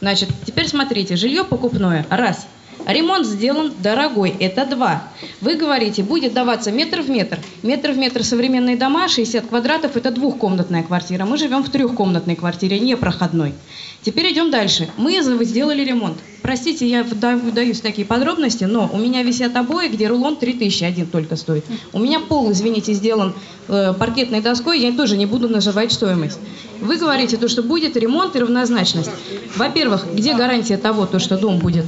[0.02, 2.46] Значит, теперь смотрите, жилье покупное, раз.
[2.86, 5.04] Ремонт сделан дорогой, это два.
[5.40, 7.38] Вы говорите, будет даваться метр в метр.
[7.62, 11.24] Метр в метр современные дома, 60 квадратов, это двухкомнатная квартира.
[11.24, 13.54] Мы живем в трехкомнатной квартире, не проходной.
[14.02, 14.88] Теперь идем дальше.
[14.96, 16.16] Мы сделали ремонт.
[16.42, 20.84] Простите, я вда- вдаюсь в такие подробности, но у меня висят обои, где рулон 3000
[20.84, 21.64] один только стоит.
[21.92, 23.34] У меня пол, извините, сделан
[23.68, 26.38] э, паркетной доской, я тоже не буду называть стоимость.
[26.80, 29.10] Вы говорите, то, что будет ремонт и равнозначность.
[29.54, 31.84] Во-первых, где гарантия того, то, что дом будет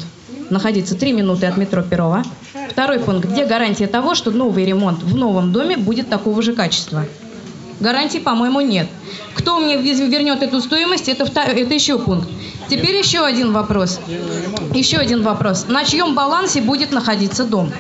[0.53, 2.23] находиться 3 минуты от метро Перова?
[2.71, 7.07] Второй пункт, где гарантия того, что новый ремонт в новом доме будет такого же качества?
[7.81, 8.89] Гарантий, по-моему, нет.
[9.35, 12.29] Кто мне вернет эту стоимость, это, это еще пункт.
[12.69, 13.99] Теперь еще один вопрос.
[14.73, 15.67] Еще один вопрос.
[15.69, 17.73] На чьем балансе будет находиться дом?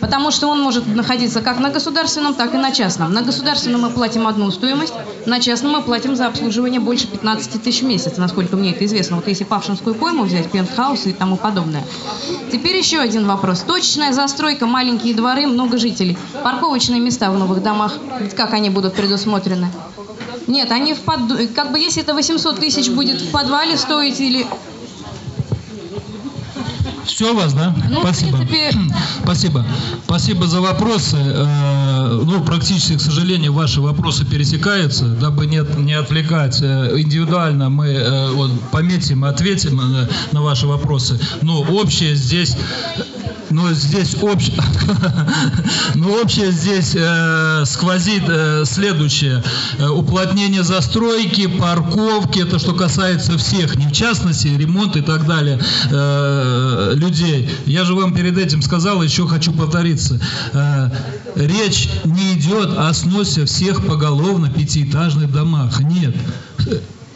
[0.00, 3.12] Потому что он может находиться как на государственном, так и на частном.
[3.12, 4.94] На государственном мы платим одну стоимость,
[5.24, 9.16] на частном мы платим за обслуживание больше 15 тысяч в месяц, насколько мне это известно.
[9.16, 11.84] Вот если Павшинскую пойму взять, пентхаус и тому подобное.
[12.52, 13.60] Теперь еще один вопрос.
[13.60, 16.18] Точечная застройка, маленькие дворы, много жителей.
[16.42, 17.94] Парковочные места в новых домах,
[18.36, 19.68] как они будут предусмотрены?
[20.46, 21.20] Нет, они в под...
[21.54, 24.46] как бы если это 800 тысяч будет в подвале стоить или
[27.06, 27.74] Все у вас, да?
[27.88, 28.38] Ну, Спасибо.
[28.38, 29.64] принципе, Спасибо.
[30.04, 31.16] Спасибо за вопросы.
[31.16, 35.06] Э, Ну, практически, к сожалению, ваши вопросы пересекаются.
[35.06, 40.66] Дабы не, не отвлекать, э, индивидуально мы э, вот, пометим и ответим э, на ваши
[40.66, 41.18] вопросы.
[41.42, 42.56] Но общее здесь...
[43.48, 44.60] Но здесь общее,
[45.94, 49.40] но общее здесь э, сквозит э, следующее.
[49.78, 55.60] Э, уплотнение застройки, парковки, это что касается всех, не в частности, ремонт и так далее,
[55.90, 57.48] э, людей.
[57.66, 60.20] Я же вам перед этим сказал, еще хочу повториться.
[60.52, 60.90] Э,
[61.34, 65.80] речь не идет о сносе всех поголовно пятиэтажных домах.
[65.80, 66.14] Нет.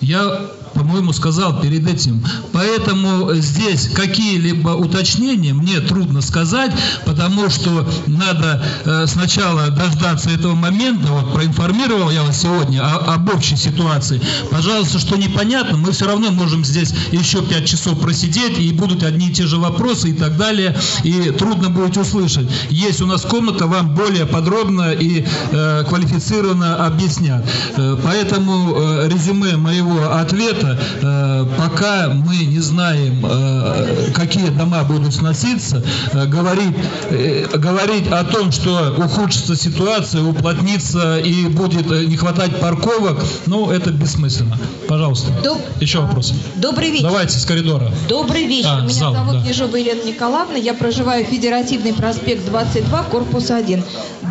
[0.01, 0.41] Я
[0.75, 2.25] по-моему, сказал перед этим.
[2.53, 6.73] Поэтому здесь какие-либо уточнения мне трудно сказать,
[7.05, 11.12] потому что надо э, сначала дождаться этого момента.
[11.12, 14.21] Вот проинформировал я вас сегодня об общей ситуации.
[14.51, 19.29] Пожалуйста, что непонятно, мы все равно можем здесь еще пять часов просидеть, и будут одни
[19.29, 22.49] и те же вопросы и так далее, и трудно будет услышать.
[22.71, 27.45] Есть у нас комната, вам более подробно и э, квалифицированно объяснят.
[27.77, 35.82] Э, поэтому резюме моего ответа, э, пока мы не знаем, э, какие дома будут сноситься,
[36.12, 36.74] э, говорить,
[37.11, 43.90] э, говорить о том, что ухудшится ситуация, уплотнится и будет не хватать парковок, ну, это
[43.90, 44.56] бессмысленно.
[44.88, 45.32] Пожалуйста.
[45.44, 46.34] Доб- Еще вопросы.
[46.56, 47.04] Добрый вечер.
[47.08, 47.90] Давайте с коридора.
[48.08, 48.70] Добрый вечер.
[48.70, 49.48] А, Меня зал, зовут да.
[49.48, 50.56] Ежова Елена Николаевна.
[50.56, 53.82] Я проживаю Федеративный проспект 22, корпус 1.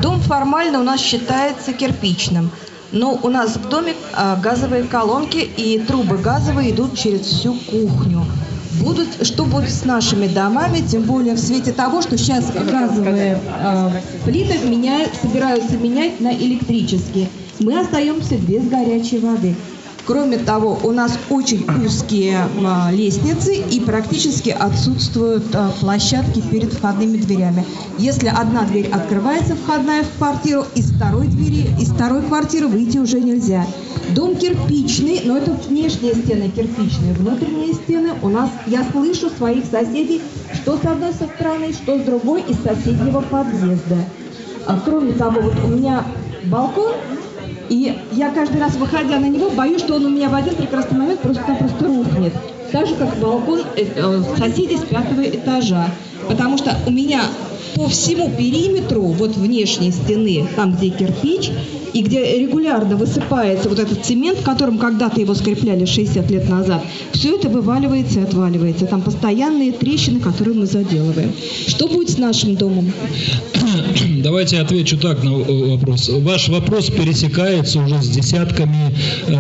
[0.01, 2.51] Дом формально у нас считается кирпичным.
[2.92, 8.26] Но у нас в доме а, газовые колонки и трубы газовые идут через всю кухню.
[8.82, 13.92] Будут, что будет с нашими домами, тем более в свете того, что сейчас газовые а,
[14.26, 17.30] плиты меняют, собираются менять на электрические.
[17.60, 19.56] Мы остаемся без горячей воды.
[20.10, 27.18] Кроме того, у нас очень узкие а, лестницы и практически отсутствуют а, площадки перед входными
[27.18, 27.64] дверями.
[27.99, 33.22] Если одна дверь открывается, входная в квартиру, из второй двери, из второй квартиры выйти уже
[33.22, 33.68] нельзя.
[34.16, 40.24] Дом кирпичный, но это внешние стены кирпичные, внутренние стены у нас, я слышу своих соседей,
[40.55, 43.97] что с одной стороны, что с другой из соседнего подъезда.
[44.66, 46.03] А, кроме того, вот у меня
[46.45, 46.93] балкон,
[47.70, 50.97] и я каждый раз, выходя на него, боюсь, что он у меня в один прекрасный
[50.97, 52.34] момент просто-напросто рухнет.
[52.72, 55.89] Так же, как балкон э, э, соседей с пятого этажа.
[56.28, 57.22] Потому что у меня
[57.76, 61.51] по всему периметру, вот внешней стены, там, где кирпич,
[61.93, 66.84] и где регулярно высыпается вот этот цемент, которым когда-то его скрепляли 60 лет назад,
[67.14, 68.86] все это вываливается и отваливается.
[68.86, 71.34] Там постоянные трещины, которые мы заделываем.
[71.68, 72.91] Что будет с нашим домом?
[74.24, 76.10] Давайте я отвечу так на э, вопрос.
[76.10, 78.95] Ваш вопрос пересекается уже с десятками
[79.28, 79.38] э,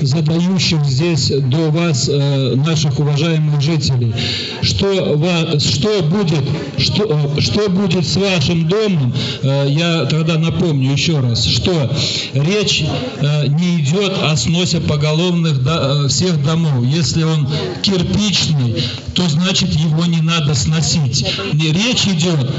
[0.00, 4.14] задающих здесь до вас э, наших уважаемых жителей.
[4.62, 5.18] Что,
[5.58, 6.44] что, будет,
[6.78, 7.04] что,
[7.35, 11.90] э, что будет с вашим домом, э, я тогда напомню еще раз, что
[12.34, 16.84] речь э, не идет о сносе поголовных э, всех домов.
[16.84, 17.48] Если он
[17.82, 18.82] кирпичный,
[19.14, 21.26] то значит его не надо сносить.
[21.52, 22.50] Речь идет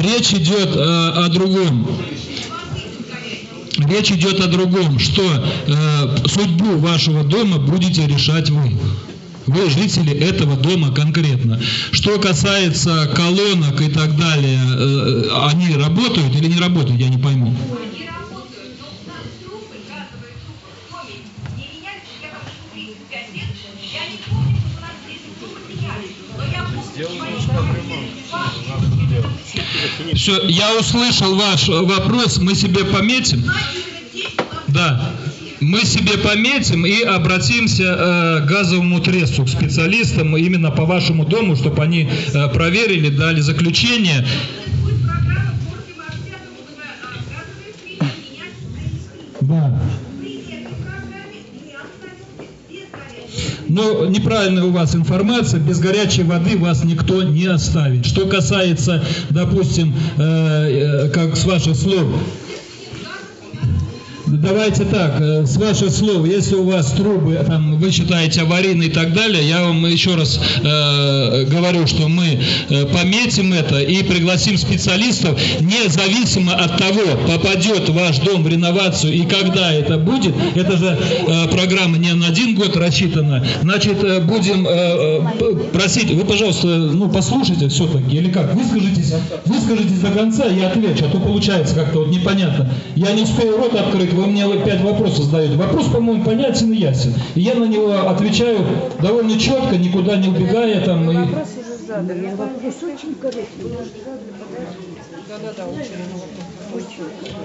[0.00, 1.86] речь идет о другом.
[3.78, 8.72] Речь идет о другом, что э, судьбу вашего дома будете решать вы.
[9.46, 11.60] Вы жители этого дома конкретно.
[11.90, 17.54] Что касается колонок и так далее, э, они работают или не работают, я не пойму.
[30.14, 33.44] Все, я услышал ваш вопрос, мы себе пометим.
[34.68, 35.14] Да.
[35.62, 41.54] Мы себе пометим и обратимся э, к газовому тресту, к специалистам именно по вашему дому,
[41.54, 44.26] чтобы они э, проверили, дали заключение.
[49.40, 49.80] Да.
[53.68, 58.04] Но неправильная у вас информация, без горячей воды вас никто не оставит.
[58.04, 62.08] Что касается, допустим, э, э, как с ваших слов,
[64.32, 68.90] Давайте так, э, с ваших слов, если у вас трубы, там, вы считаете аварийные и
[68.90, 74.56] так далее, я вам еще раз э, говорю, что мы э, пометим это и пригласим
[74.56, 80.98] специалистов, независимо от того, попадет ваш дом в реновацию и когда это будет, это же
[81.26, 86.68] э, программа не на один год рассчитана, значит, э, будем э, э, просить, вы, пожалуйста,
[86.68, 89.12] ну, послушайте все-таки, или как, выскажитесь,
[89.44, 92.72] выскажитесь до конца, я отвечу, а то получается как-то вот непонятно.
[92.96, 95.56] Я не успею рот открыть, вы мне опять вопросы задаете.
[95.56, 97.14] Вопрос, по-моему, понятен и ясен.
[97.34, 98.64] И я на него отвечаю
[99.00, 101.10] довольно четко, никуда не убегая там.
[101.10, 101.28] И...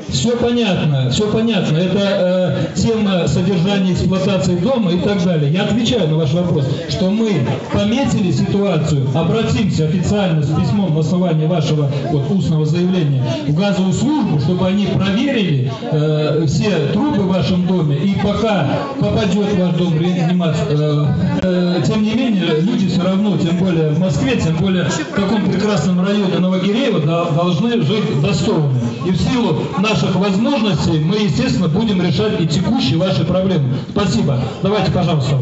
[0.09, 1.78] Все понятно, все понятно.
[1.78, 5.51] Это э, тема содержания эксплуатации дома и так далее.
[5.51, 11.45] Я отвечаю на ваш вопрос, что мы пометили ситуацию, обратимся официально с письмом на основании
[11.45, 17.67] вашего вот, устного заявления в газовую службу, чтобы они проверили э, все трубы в вашем
[17.67, 17.97] доме.
[17.97, 18.67] И пока
[18.99, 21.05] попадет ваш дом реанимация, э,
[21.41, 25.49] э, тем не менее, люди все равно, тем более в Москве, тем более в таком
[25.49, 28.71] прекрасном районе Новогиреева, да- должны жить достойно.
[29.05, 33.78] И в силу наших возможностей мы, естественно, будем решать и текущие ваши проблемы.
[33.89, 34.39] Спасибо.
[34.61, 35.38] Давайте, пожалуйста.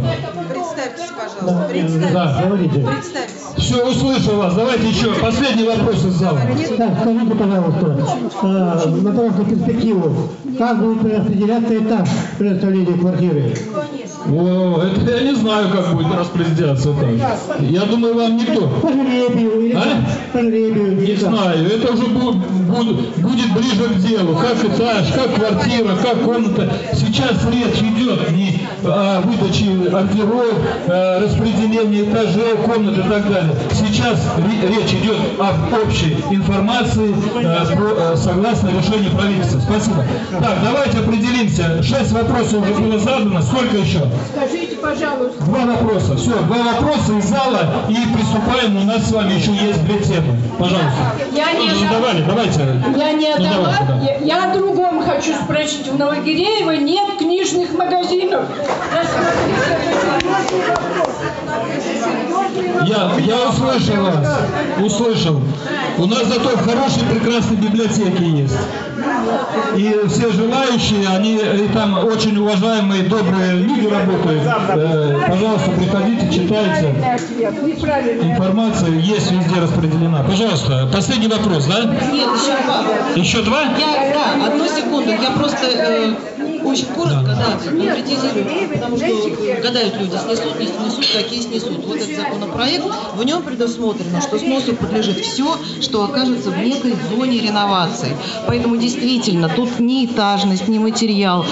[0.50, 1.70] Представьтесь, пожалуйста.
[1.70, 2.12] Представьтесь.
[2.14, 2.92] Да.
[2.92, 3.45] Представьтесь.
[3.58, 4.54] Все, услышал вас.
[4.54, 6.40] Давайте еще последний вопрос из зала.
[6.78, 7.98] Так, скажите, пожалуйста,
[8.44, 13.56] э, на прошлую перспективу, как будет распределяться этаж предоставления квартиры?
[14.28, 17.40] О, это я не знаю, как будет распределяться этаж.
[17.60, 18.68] Я думаю, вам никто.
[18.82, 19.84] По жребию или А?
[20.34, 20.98] по жребию?
[21.08, 24.36] Не знаю, это уже будет, будет, будет ближе к делу.
[24.36, 26.74] Как этаж, как квартира, как комната.
[26.94, 30.56] Сейчас речь идет не о выдаче ордеров,
[30.88, 33.45] распределении этажей, комнат и так далее.
[33.74, 37.66] Сейчас ре- речь идет об общей информации э,
[38.14, 39.60] э, согласно решению правительства.
[39.60, 40.04] Спасибо.
[40.42, 41.82] Так, давайте определимся.
[41.84, 43.42] Шесть вопросов уже было задано.
[43.42, 44.02] Сколько еще?
[44.36, 45.44] Скажите, пожалуйста.
[45.44, 46.16] Два вопроса.
[46.16, 48.78] Все, два вопроса из зала и приступаем.
[48.78, 50.38] У нас с вами еще есть две темы.
[50.58, 50.92] Пожалуйста.
[51.34, 52.60] Я не давали, давайте.
[52.98, 53.76] Я не Ну, отдала.
[54.04, 55.88] я, я о другом хочу спросить.
[55.88, 58.44] В Новогиреево нет книжных магазинов.
[62.86, 64.40] Я, я услышал вас,
[64.84, 65.42] услышал.
[65.98, 68.58] У нас зато хорошие, прекрасные библиотеки есть.
[69.76, 74.44] И все желающие, они и там очень уважаемые, добрые люди работают.
[74.70, 76.96] Э, пожалуйста, приходите, читайте.
[78.22, 80.24] Информация есть везде распределена.
[80.24, 81.84] Пожалуйста, последний вопрос, да?
[82.12, 82.84] Нет, еще два.
[83.16, 83.62] Еще два?
[83.64, 85.12] Я, да, одну секунду.
[85.12, 86.14] Я просто э,
[86.66, 91.86] очень коротко, да, конкретизирую, потому что гадают люди, снесут, не снесут, какие снесут.
[91.86, 92.86] Вот этот законопроект,
[93.16, 98.16] в нем предусмотрено, что сносу подлежит все, что окажется в некой зоне реновации.
[98.48, 101.46] Поэтому действительно, тут ни этажность, ни материал,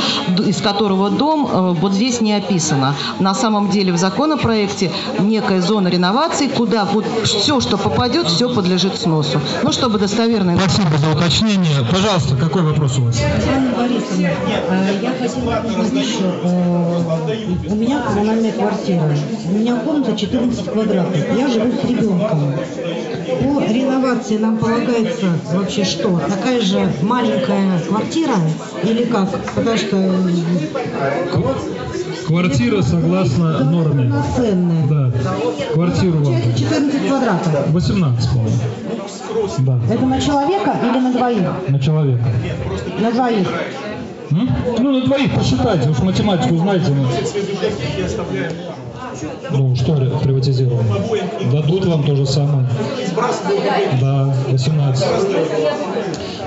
[0.46, 2.96] из которого дом, э, вот здесь не описано.
[3.20, 9.00] На самом деле в законопроекте некая зона реновации, куда вот все, что попадет, все подлежит
[9.00, 9.40] сносу.
[9.62, 10.58] Ну, чтобы достоверно...
[10.58, 11.86] Спасибо за уточнение.
[11.90, 13.22] Пожалуйста, какой вопрос у вас?
[13.56, 14.30] Анна Борисовна,
[15.04, 19.04] я хотела узнать еще, э, у меня коммунальная квартира,
[19.50, 22.54] у меня комната 14 квадратов, я живу с ребенком.
[23.26, 26.20] По реновации нам полагается вообще что?
[26.30, 28.36] Такая же маленькая квартира
[28.84, 29.30] или как?
[29.56, 30.10] Потому что э,
[32.28, 34.12] Квартира согласно норме.
[34.36, 34.88] ценная.
[34.88, 35.12] Да.
[35.74, 36.24] Квартиру вам.
[36.26, 37.72] Получается 14 квадратов.
[37.72, 38.58] 18, по-моему.
[39.60, 39.80] Да.
[39.94, 41.48] Это на человека или на двоих?
[41.68, 42.24] На человека.
[43.00, 43.48] На двоих.
[44.36, 46.92] Ну, на двоих посчитайте, уж математику знаете.
[46.92, 47.08] ну.
[49.52, 50.84] Ну, что приватизировано?
[51.52, 52.68] Дадут вам то же самое.
[54.02, 55.06] Да, 18.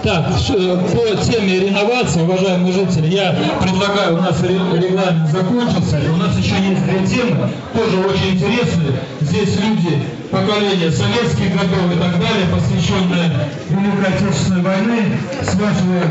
[0.03, 6.37] Так, по теме реновации, уважаемые жители, я предлагаю, у нас ре- регламент закончился, у нас
[6.37, 8.93] еще есть две темы, тоже очень интересные.
[9.21, 13.31] Здесь люди поколения советских годов и так далее, посвященные
[13.71, 15.19] Великой Отечественной войне.
[15.43, 16.03] С вашего